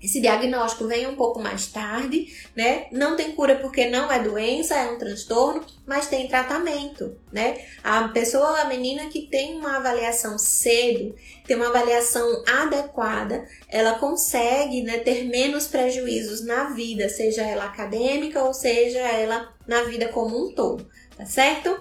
[0.02, 2.88] esse diagnóstico vem um pouco mais tarde, né?
[2.91, 7.64] Não tem cura porque não é doença, é um transtorno, mas tem tratamento, né?
[7.84, 14.82] A pessoa, a menina que tem uma avaliação cedo, tem uma avaliação adequada, ela consegue
[14.82, 20.47] né, ter menos prejuízos na vida, seja ela acadêmica ou seja ela na vida como
[20.47, 21.80] um todo, tá certo?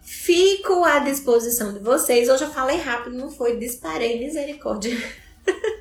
[0.00, 2.28] Fico à disposição de vocês.
[2.28, 3.58] Hoje eu falei rápido, não foi?
[3.58, 4.96] Disparei, misericórdia.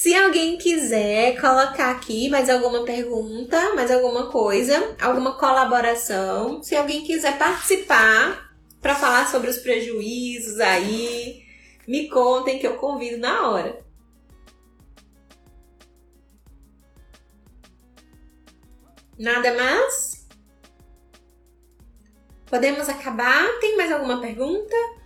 [0.00, 7.04] Se alguém quiser colocar aqui mais alguma pergunta, mais alguma coisa, alguma colaboração, se alguém
[7.04, 11.42] quiser participar para falar sobre os prejuízos aí,
[11.86, 13.84] me contem que eu convido na hora.
[19.18, 20.26] Nada mais?
[22.46, 23.46] Podemos acabar?
[23.60, 24.99] Tem mais alguma pergunta?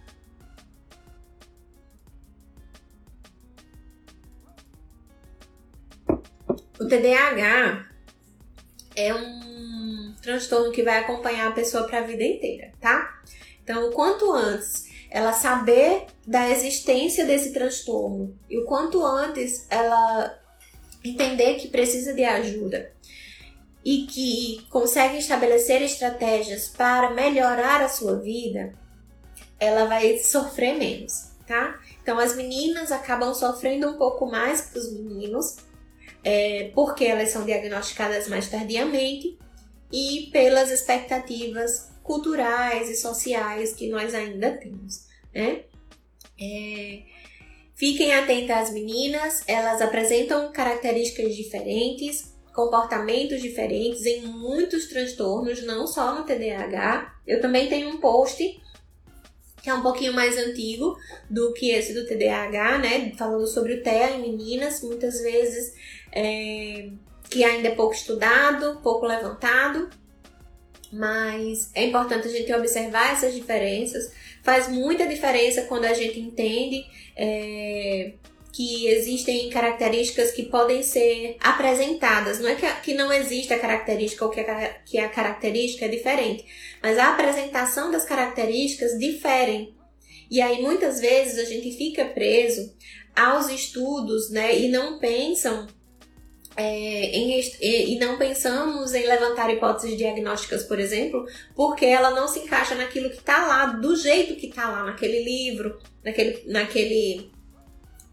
[6.84, 7.86] O TDAH
[8.94, 13.22] é um transtorno que vai acompanhar a pessoa para a vida inteira, tá?
[13.62, 20.38] Então, o quanto antes ela saber da existência desse transtorno e o quanto antes ela
[21.02, 22.92] entender que precisa de ajuda
[23.82, 28.74] e que consegue estabelecer estratégias para melhorar a sua vida,
[29.58, 31.80] ela vai sofrer menos, tá?
[32.02, 35.56] Então as meninas acabam sofrendo um pouco mais que os meninos,
[36.24, 39.38] é, porque elas são diagnosticadas mais tardiamente
[39.92, 45.62] e pelas expectativas culturais e sociais que nós ainda temos, né?
[46.40, 47.02] É,
[47.74, 56.14] fiquem atentas às meninas, elas apresentam características diferentes, comportamentos diferentes em muitos transtornos, não só
[56.14, 57.14] no TDAH.
[57.26, 58.60] Eu também tenho um post
[59.64, 60.94] que é um pouquinho mais antigo
[61.30, 63.12] do que esse do TDAH, né?
[63.16, 65.72] Falando sobre o TEA em meninas, muitas vezes
[66.14, 66.90] é,
[67.28, 69.90] que ainda é pouco estudado, pouco levantado,
[70.92, 74.12] mas é importante a gente observar essas diferenças.
[74.42, 76.86] Faz muita diferença quando a gente entende
[77.16, 78.12] é,
[78.52, 82.38] que existem características que podem ser apresentadas.
[82.38, 85.88] Não é que, que não existe a característica ou que a, que a característica é
[85.88, 86.44] diferente,
[86.80, 89.74] mas a apresentação das características diferem.
[90.30, 92.72] E aí muitas vezes a gente fica preso
[93.16, 95.66] aos estudos, né, e não pensam
[96.56, 102.40] é, em, e não pensamos em levantar hipóteses diagnósticas, por exemplo, porque ela não se
[102.40, 107.34] encaixa naquilo que está lá, do jeito que está lá naquele livro, naquele, naquele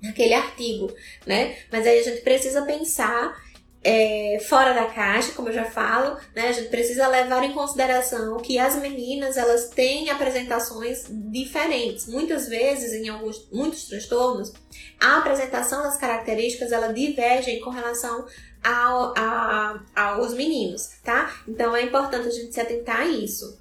[0.02, 0.92] naquele artigo,
[1.28, 1.56] né?
[1.72, 3.40] Mas aí a gente precisa pensar
[3.84, 6.50] é, fora da caixa, como eu já falo, né?
[6.50, 12.08] A gente precisa levar em consideração que as meninas elas têm apresentações diferentes.
[12.08, 14.54] Muitas vezes, em alguns muitos transtornos,
[15.00, 18.28] a apresentação das características ela divergem com relação
[18.64, 21.34] ao, a, aos meninos, tá?
[21.48, 23.60] Então é importante a gente se atentar a isso.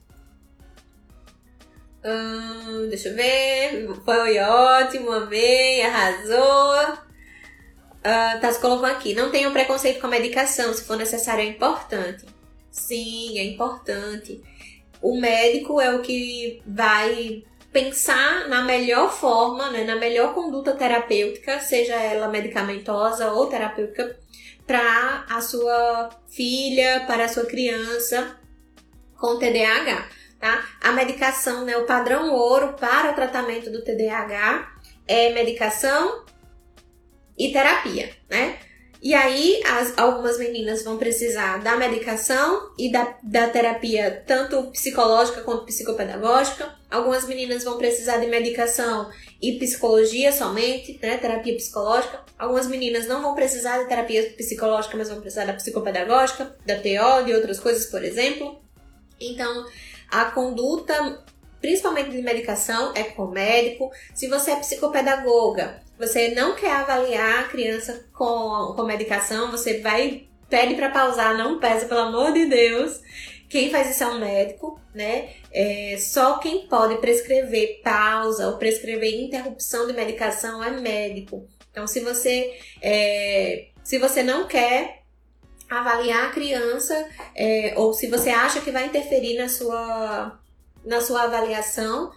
[2.05, 3.89] Hum, deixa eu ver.
[4.05, 7.10] Foi ótimo, amei, arrasou.
[8.01, 9.15] Uh, tá se colocando aqui.
[9.15, 10.73] Não tenham preconceito com a medicação.
[10.73, 12.25] Se for necessário, é importante.
[12.71, 14.43] Sim, é importante.
[15.03, 21.61] O médico é o que vai pensar na melhor forma, né, na melhor conduta terapêutica,
[21.61, 24.19] seja ela medicamentosa ou terapêutica,
[24.67, 28.37] para a sua filha, para a sua criança
[29.17, 30.09] com TDAH.
[30.39, 30.65] Tá?
[30.81, 34.73] A medicação, né, o padrão ouro para o tratamento do TDAH
[35.07, 36.25] é medicação
[37.41, 38.59] e terapia, né?
[39.03, 45.41] E aí, as, algumas meninas vão precisar da medicação e da, da terapia, tanto psicológica
[45.41, 46.79] quanto psicopedagógica.
[46.91, 49.11] Algumas meninas vão precisar de medicação
[49.41, 51.17] e psicologia somente, né?
[51.17, 52.21] Terapia psicológica.
[52.39, 57.25] Algumas meninas não vão precisar de terapia psicológica, mas vão precisar da psicopedagógica, da TO,
[57.25, 58.61] de outras coisas, por exemplo.
[59.19, 59.65] Então,
[60.11, 61.25] a conduta,
[61.59, 63.91] principalmente de medicação, é com o médico.
[64.15, 70.27] Se você é psicopedagoga, você não quer avaliar a criança com, com medicação, você vai,
[70.49, 73.03] pede para pausar, não pesa, pelo amor de Deus.
[73.51, 75.29] Quem faz isso é um médico, né?
[75.53, 81.47] É, só quem pode prescrever pausa ou prescrever interrupção de medicação é médico.
[81.71, 85.03] Então, se você, é, se você não quer
[85.69, 90.41] avaliar a criança, é, ou se você acha que vai interferir na sua,
[90.83, 92.11] na sua avaliação,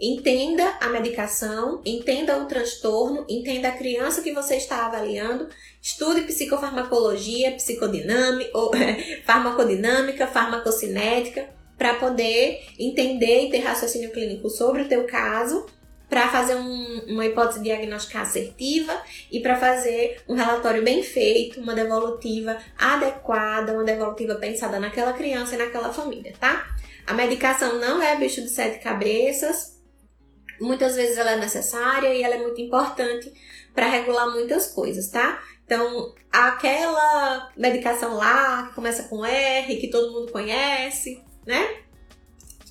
[0.00, 5.48] Entenda a medicação, entenda o transtorno, entenda a criança que você está avaliando,
[5.82, 8.72] estude psicofarmacologia, psicodinâmica, ou,
[9.26, 15.66] farmacodinâmica, farmacocinética, para poder entender e ter raciocínio clínico sobre o teu caso,
[16.08, 19.00] para fazer um, uma hipótese diagnóstica assertiva
[19.30, 25.54] e para fazer um relatório bem feito, uma devolutiva adequada, uma devolutiva pensada naquela criança
[25.54, 26.66] e naquela família, tá?
[27.06, 29.79] A medicação não é bicho de sete cabeças,
[30.60, 33.32] Muitas vezes ela é necessária e ela é muito importante
[33.74, 35.42] para regular muitas coisas, tá?
[35.64, 41.76] Então, aquela medicação lá que começa com R, que todo mundo conhece, né?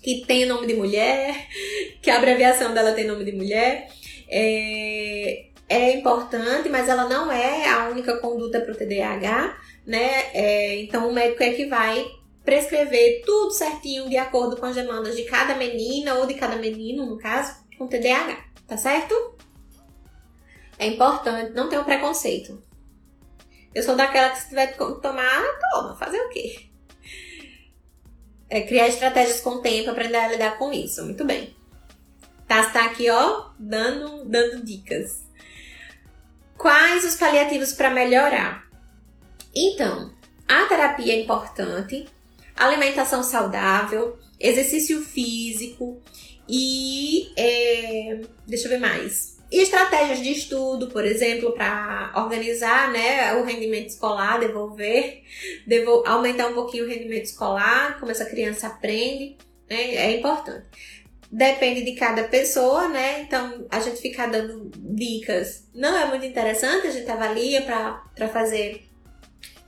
[0.03, 1.47] Que tem nome de mulher,
[2.01, 3.89] que a abreviação dela tem nome de mulher,
[4.29, 9.57] é, é importante, mas ela não é a única conduta para o TDAH,
[9.87, 10.25] né?
[10.33, 12.05] É, então, o médico é que vai
[12.43, 17.05] prescrever tudo certinho de acordo com as demandas de cada menina ou de cada menino,
[17.05, 18.37] no caso, com TDAH,
[18.67, 19.15] tá certo?
[20.77, 22.61] É importante, não ter um preconceito.
[23.73, 26.69] Eu sou daquela que se tiver que tomar, toma, fazer o quê?
[28.49, 31.05] É criar estratégias com o tempo, aprender a lidar com isso.
[31.05, 31.55] Muito bem.
[32.47, 35.23] Tá, tá aqui, ó, dando, dando dicas.
[36.57, 38.67] Quais os paliativos para melhorar?
[39.55, 40.13] Então,
[40.47, 42.07] a terapia é importante,
[42.55, 46.01] alimentação saudável, exercício físico
[46.49, 49.37] e é, deixa eu ver mais.
[49.51, 55.23] E estratégias de estudo, por exemplo, para organizar né, o rendimento escolar, devolver,
[55.65, 59.37] devol aumentar um pouquinho o rendimento escolar, como essa criança aprende,
[59.69, 60.65] né, é importante.
[61.31, 63.21] Depende de cada pessoa, né?
[63.21, 68.89] Então, a gente ficar dando dicas não é muito interessante, a gente avalia para fazer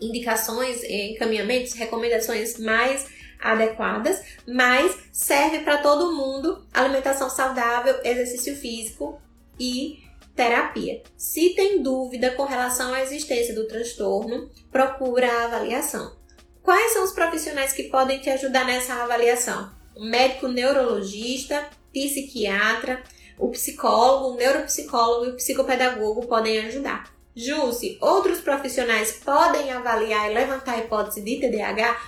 [0.02, 3.06] indicações, encaminhamentos, recomendações mais
[3.42, 9.20] adequadas, mas serve para todo mundo alimentação saudável, exercício físico
[9.60, 10.00] e
[10.36, 11.02] terapia.
[11.18, 16.16] Se tem dúvida com relação à existência do transtorno, procura a avaliação.
[16.64, 19.72] Quais são os profissionais que podem te ajudar nessa avaliação?
[19.96, 23.04] O médico neurologista, psiquiatra,
[23.38, 27.12] o psicólogo, o neuropsicólogo e o psicopedagogo podem ajudar.
[27.36, 32.00] Jússi, outros profissionais podem avaliar e levantar a hipótese de TDAH?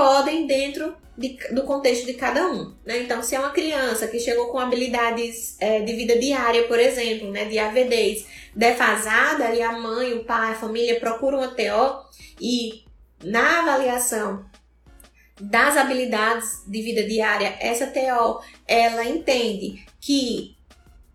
[0.00, 2.74] Podem dentro de, do contexto de cada um.
[2.86, 3.02] Né?
[3.02, 7.30] Então, se é uma criança que chegou com habilidades é, de vida diária, por exemplo,
[7.30, 12.08] né, de avidez defasada, e a mãe, o pai, a família procuram uma TO
[12.40, 12.82] e
[13.22, 14.42] na avaliação
[15.38, 20.56] das habilidades de vida diária, essa TO ela entende que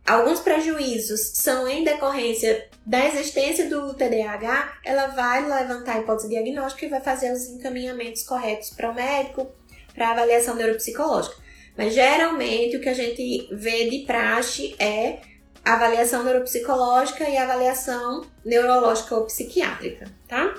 [0.05, 6.85] alguns prejuízos são em decorrência da existência do TDAH, ela vai levantar a hipótese diagnóstica
[6.85, 9.47] e vai fazer os encaminhamentos corretos para o médico,
[9.93, 11.35] para avaliação neuropsicológica.
[11.77, 15.19] Mas geralmente o que a gente vê de praxe é
[15.63, 20.53] avaliação neuropsicológica e avaliação neurológica ou psiquiátrica, tá?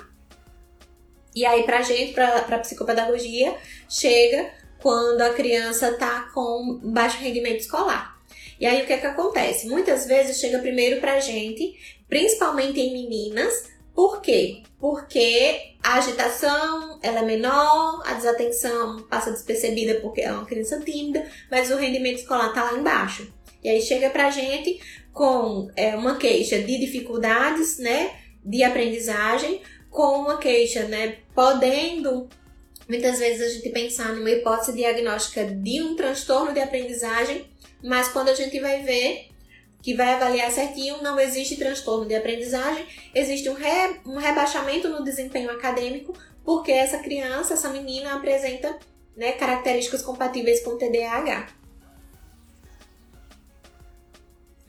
[1.33, 3.55] E aí, pra gente, pra, pra psicopedagogia,
[3.87, 4.51] chega
[4.81, 8.16] quando a criança tá com baixo rendimento escolar.
[8.59, 9.67] E aí, o que é que acontece?
[9.67, 11.75] Muitas vezes chega primeiro pra gente,
[12.07, 14.61] principalmente em meninas, por quê?
[14.79, 21.25] Porque a agitação ela é menor, a desatenção passa despercebida porque é uma criança tímida,
[21.49, 23.33] mas o rendimento escolar tá lá embaixo.
[23.63, 24.79] E aí chega pra gente
[25.11, 28.11] com é, uma queixa de dificuldades, né,
[28.45, 32.29] de aprendizagem, com uma queixa, né, podendo
[32.87, 37.45] muitas vezes a gente pensar numa hipótese diagnóstica de um transtorno de aprendizagem,
[37.83, 39.29] mas quando a gente vai ver
[39.81, 45.03] que vai avaliar certinho, não existe transtorno de aprendizagem, existe um, re, um rebaixamento no
[45.03, 46.13] desempenho acadêmico,
[46.43, 48.77] porque essa criança, essa menina apresenta
[49.15, 51.47] né, características compatíveis com TDAH.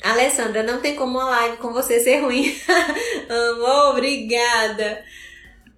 [0.03, 2.57] Alessandra, não tem como uma live com você ser ruim.
[3.29, 5.05] Amor, obrigada.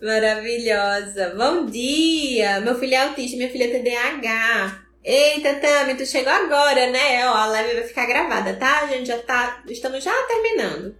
[0.02, 1.34] Maravilhosa.
[1.36, 2.60] Bom dia.
[2.60, 4.89] Meu filho é autista, minha filha é TDAH.
[5.02, 7.26] Eita, Tami, tu chegou agora, né?
[7.26, 8.80] Ó, a live vai ficar gravada, tá?
[8.80, 9.62] A gente já tá.
[9.66, 10.94] Estamos já terminando.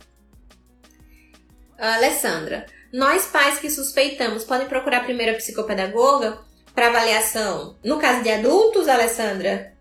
[1.78, 6.40] Alessandra, nós pais que suspeitamos podem procurar primeiro a psicopedagoga
[6.74, 7.78] para avaliação.
[7.84, 9.76] No caso de adultos, Alessandra?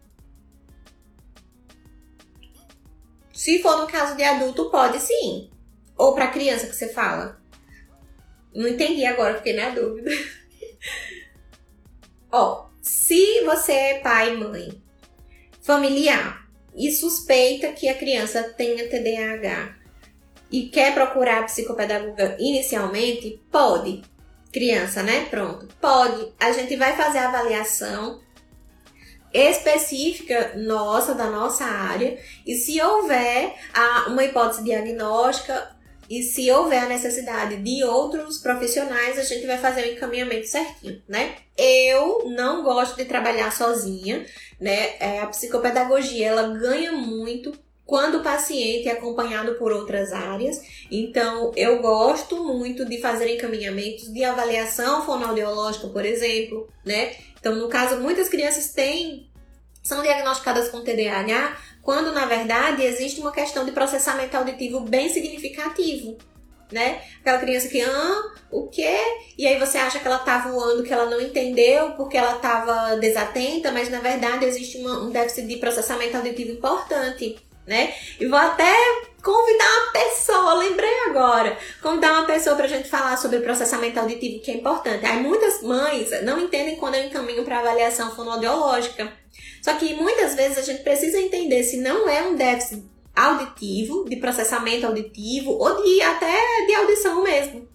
[3.33, 5.49] Se for no caso de adulto, pode sim.
[5.97, 7.41] Ou para criança que você fala.
[8.53, 10.11] Não entendi agora, fiquei na dúvida.
[12.31, 14.81] Ó, se você é pai mãe
[15.61, 19.75] familiar e suspeita que a criança tenha TDAH
[20.51, 24.01] e quer procurar psicopedagoga inicialmente, pode.
[24.51, 25.25] Criança, né?
[25.29, 25.67] Pronto.
[25.79, 26.33] Pode.
[26.39, 28.19] A gente vai fazer a avaliação
[29.31, 33.53] específica nossa, da nossa área, e se houver
[34.07, 35.77] uma hipótese diagnóstica
[36.09, 41.01] e se houver a necessidade de outros profissionais, a gente vai fazer o encaminhamento certinho,
[41.07, 41.35] né?
[41.55, 44.25] Eu não gosto de trabalhar sozinha,
[44.59, 44.95] né?
[44.99, 47.53] É, a psicopedagogia, ela ganha muito
[47.85, 50.61] quando o paciente é acompanhado por outras áreas.
[50.91, 57.15] Então, eu gosto muito de fazer encaminhamentos de avaliação fonoaudiológica, por exemplo, né?
[57.39, 59.29] Então, no caso, muitas crianças têm
[59.81, 61.57] são diagnosticadas com TDAH
[61.89, 66.19] quando na verdade existe uma questão de processamento auditivo bem significativo,
[66.71, 67.01] né?
[67.19, 68.21] Aquela criança que, ah,
[68.51, 68.95] o quê?
[69.35, 72.95] E aí você acha que ela tá voando, que ela não entendeu porque ela estava
[72.97, 77.91] desatenta, mas na verdade existe uma, um déficit de processamento auditivo importante, né?
[78.19, 78.71] E vou até
[79.23, 84.51] convidar uma pessoa, lembrei agora, convidar uma pessoa pra gente falar sobre processamento auditivo, que
[84.51, 85.03] é importante.
[85.07, 89.11] Aí muitas mães não entendem quando eu encaminho para avaliação fonoaudiológica.
[89.61, 92.83] Só que muitas vezes a gente precisa entender se não é um déficit
[93.15, 97.67] auditivo, de processamento auditivo, ou de até de audição mesmo.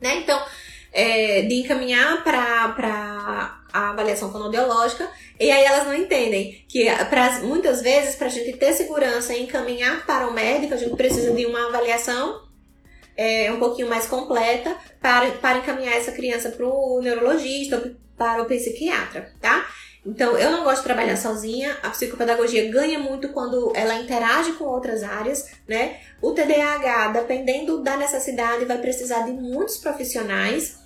[0.00, 0.16] Né?
[0.16, 0.44] Então,
[0.92, 5.08] é, de encaminhar para a avaliação fonoaudiológica,
[5.38, 9.44] e aí elas não entendem que pra, muitas vezes, para a gente ter segurança e
[9.44, 12.42] encaminhar para o médico, a gente precisa de uma avaliação
[13.16, 18.46] é, um pouquinho mais completa para, para encaminhar essa criança para o neurologista para o
[18.46, 19.66] psiquiatra, tá?
[20.04, 21.76] Então, eu não gosto de trabalhar sozinha.
[21.82, 26.00] A psicopedagogia ganha muito quando ela interage com outras áreas, né?
[26.20, 30.82] O TDAH, dependendo da necessidade, vai precisar de muitos profissionais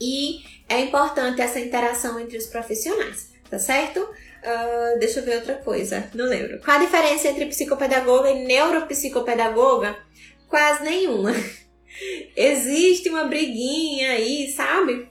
[0.00, 4.00] e é importante essa interação entre os profissionais, tá certo?
[4.00, 6.60] Uh, deixa eu ver outra coisa, não lembro.
[6.60, 9.96] Qual a diferença entre psicopedagoga e neuropsicopedagoga?
[10.48, 11.32] Quase nenhuma.
[12.36, 15.07] Existe uma briguinha aí, sabe?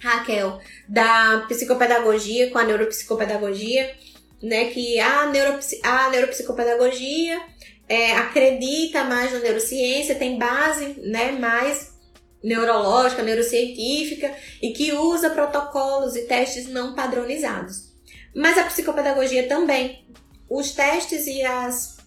[0.00, 3.94] Raquel, da psicopedagogia com a neuropsicopedagogia,
[4.42, 4.66] né?
[4.66, 7.40] Que a, neuropsi a neuropsicopedagogia
[7.88, 11.96] é, acredita mais na neurociência, tem base né, mais
[12.42, 17.88] neurológica, neurocientífica e que usa protocolos e testes não padronizados.
[18.34, 20.06] Mas a psicopedagogia também.
[20.48, 21.98] Os testes e as,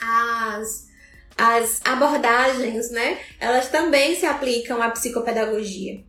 [0.00, 0.88] as,
[1.38, 3.18] as abordagens, né?
[3.38, 6.04] Elas também se aplicam à psicopedagogia.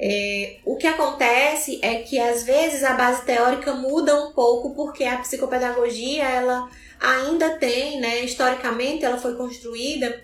[0.00, 5.02] É, o que acontece é que às vezes a base teórica muda um pouco porque
[5.04, 6.70] a psicopedagogia ela
[7.00, 10.22] ainda tem, né, historicamente ela foi construída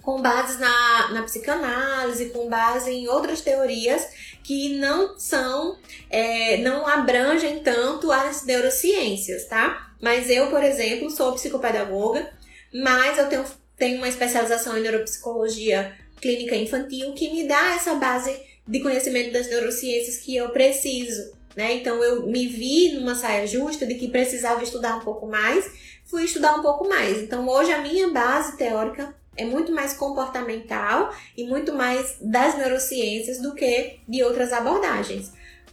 [0.00, 4.08] com bases na, na psicanálise, com base em outras teorias
[4.42, 5.76] que não são,
[6.08, 9.92] é, não abrangem tanto as neurociências, tá?
[10.00, 12.30] Mas eu, por exemplo, sou psicopedagoga,
[12.72, 13.44] mas eu tenho,
[13.76, 19.48] tenho uma especialização em neuropsicologia clínica infantil que me dá essa base de conhecimento das
[19.48, 21.74] neurociências que eu preciso, né?
[21.74, 25.68] Então eu me vi numa saia justa de que precisava estudar um pouco mais,
[26.04, 27.18] fui estudar um pouco mais.
[27.18, 33.42] Então hoje a minha base teórica é muito mais comportamental e muito mais das neurociências
[33.42, 35.32] do que de outras abordagens.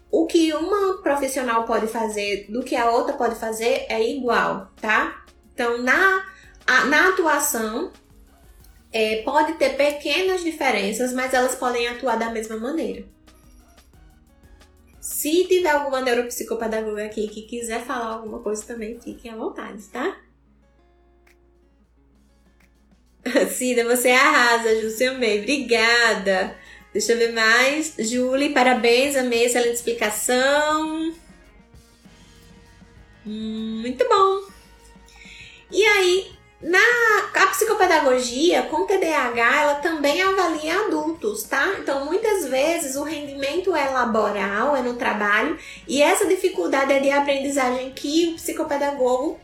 [0.10, 5.24] O que uma profissional pode fazer do que a outra pode fazer é igual, tá?
[5.54, 6.26] Então, na,
[6.66, 7.92] a, na atuação,
[8.92, 13.06] é, pode ter pequenas diferenças, mas elas podem atuar da mesma maneira.
[15.00, 20.18] Se tiver alguma neuropsicopedagoga aqui que quiser falar alguma coisa também, fiquem à vontade, tá?
[23.52, 25.40] Cida, você arrasa, Ju, eu amei.
[25.42, 26.56] Obrigada.
[26.92, 27.96] Deixa eu ver mais.
[28.00, 31.14] Julie, parabéns, amei, excelente explicação.
[33.26, 34.48] Hum, muito bom.
[35.72, 36.80] E aí, na
[37.36, 41.76] a psicopedagogia com TDAH, ela também avalia adultos, tá?
[41.80, 45.58] Então, muitas vezes o rendimento é laboral, é no trabalho,
[45.88, 49.40] e essa dificuldade é de aprendizagem que o psicopedagogo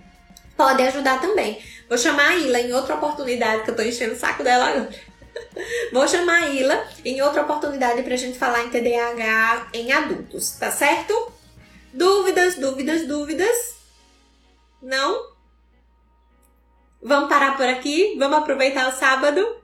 [0.57, 1.61] pode ajudar também.
[1.87, 4.89] Vou chamar a Ila em outra oportunidade, que eu tô enchendo o saco dela agora.
[5.93, 10.71] Vou chamar a Ila em outra oportunidade pra gente falar em TDAH em adultos, tá
[10.71, 11.31] certo?
[11.93, 13.75] Dúvidas, dúvidas, dúvidas?
[14.81, 15.32] Não?
[17.03, 18.15] Vamos parar por aqui?
[18.17, 19.63] Vamos aproveitar o sábado?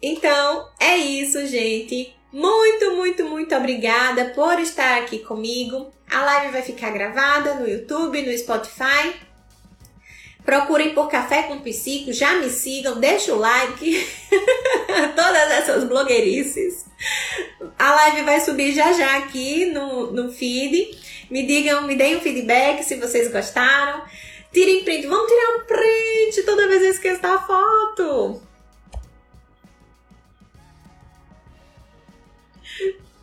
[0.00, 2.16] Então, é isso, gente.
[2.32, 5.92] Muito, muito, muito obrigada por estar aqui comigo.
[6.10, 9.14] A live vai ficar gravada no YouTube, no Spotify.
[10.44, 14.08] Procurem por Café com Psico, já me sigam, deixa o like.
[15.14, 16.84] Todas essas blogueirices.
[17.78, 20.98] A live vai subir já já aqui no, no feed.
[21.32, 24.04] Me digam, me deem um feedback se vocês gostaram.
[24.52, 26.42] Tirem print, vamos tirar um print.
[26.44, 28.42] Toda vez eu esqueço da foto.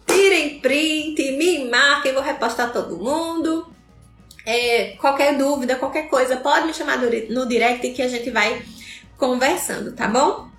[0.08, 3.72] Tirem print, me marquem, vou repostar todo mundo.
[4.44, 8.60] É, qualquer dúvida, qualquer coisa, pode me chamar no direct que a gente vai
[9.18, 10.50] conversando, tá bom?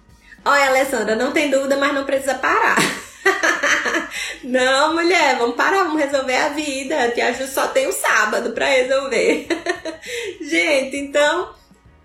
[0.45, 2.79] Olha, Alessandra, não tem dúvida, mas não precisa parar.
[4.45, 7.11] não, mulher, vamos parar, vamos resolver a vida.
[7.11, 9.47] Tia Ju só tem o sábado para resolver.
[10.41, 11.55] gente, então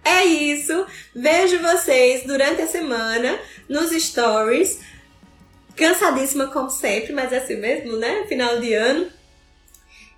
[0.03, 0.85] é isso.
[1.15, 4.79] Vejo vocês durante a semana nos stories
[5.75, 8.25] cansadíssima como sempre, mas é assim mesmo, né?
[8.27, 9.07] Final de ano.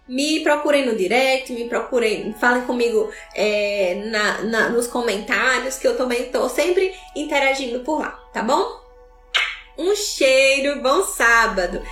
[0.07, 5.97] Me procurem no direct, me procurem, falem comigo é, na, na, nos comentários, que eu
[5.97, 8.86] também tô sempre interagindo por lá, tá bom?
[9.77, 11.83] Um cheiro, bom sábado!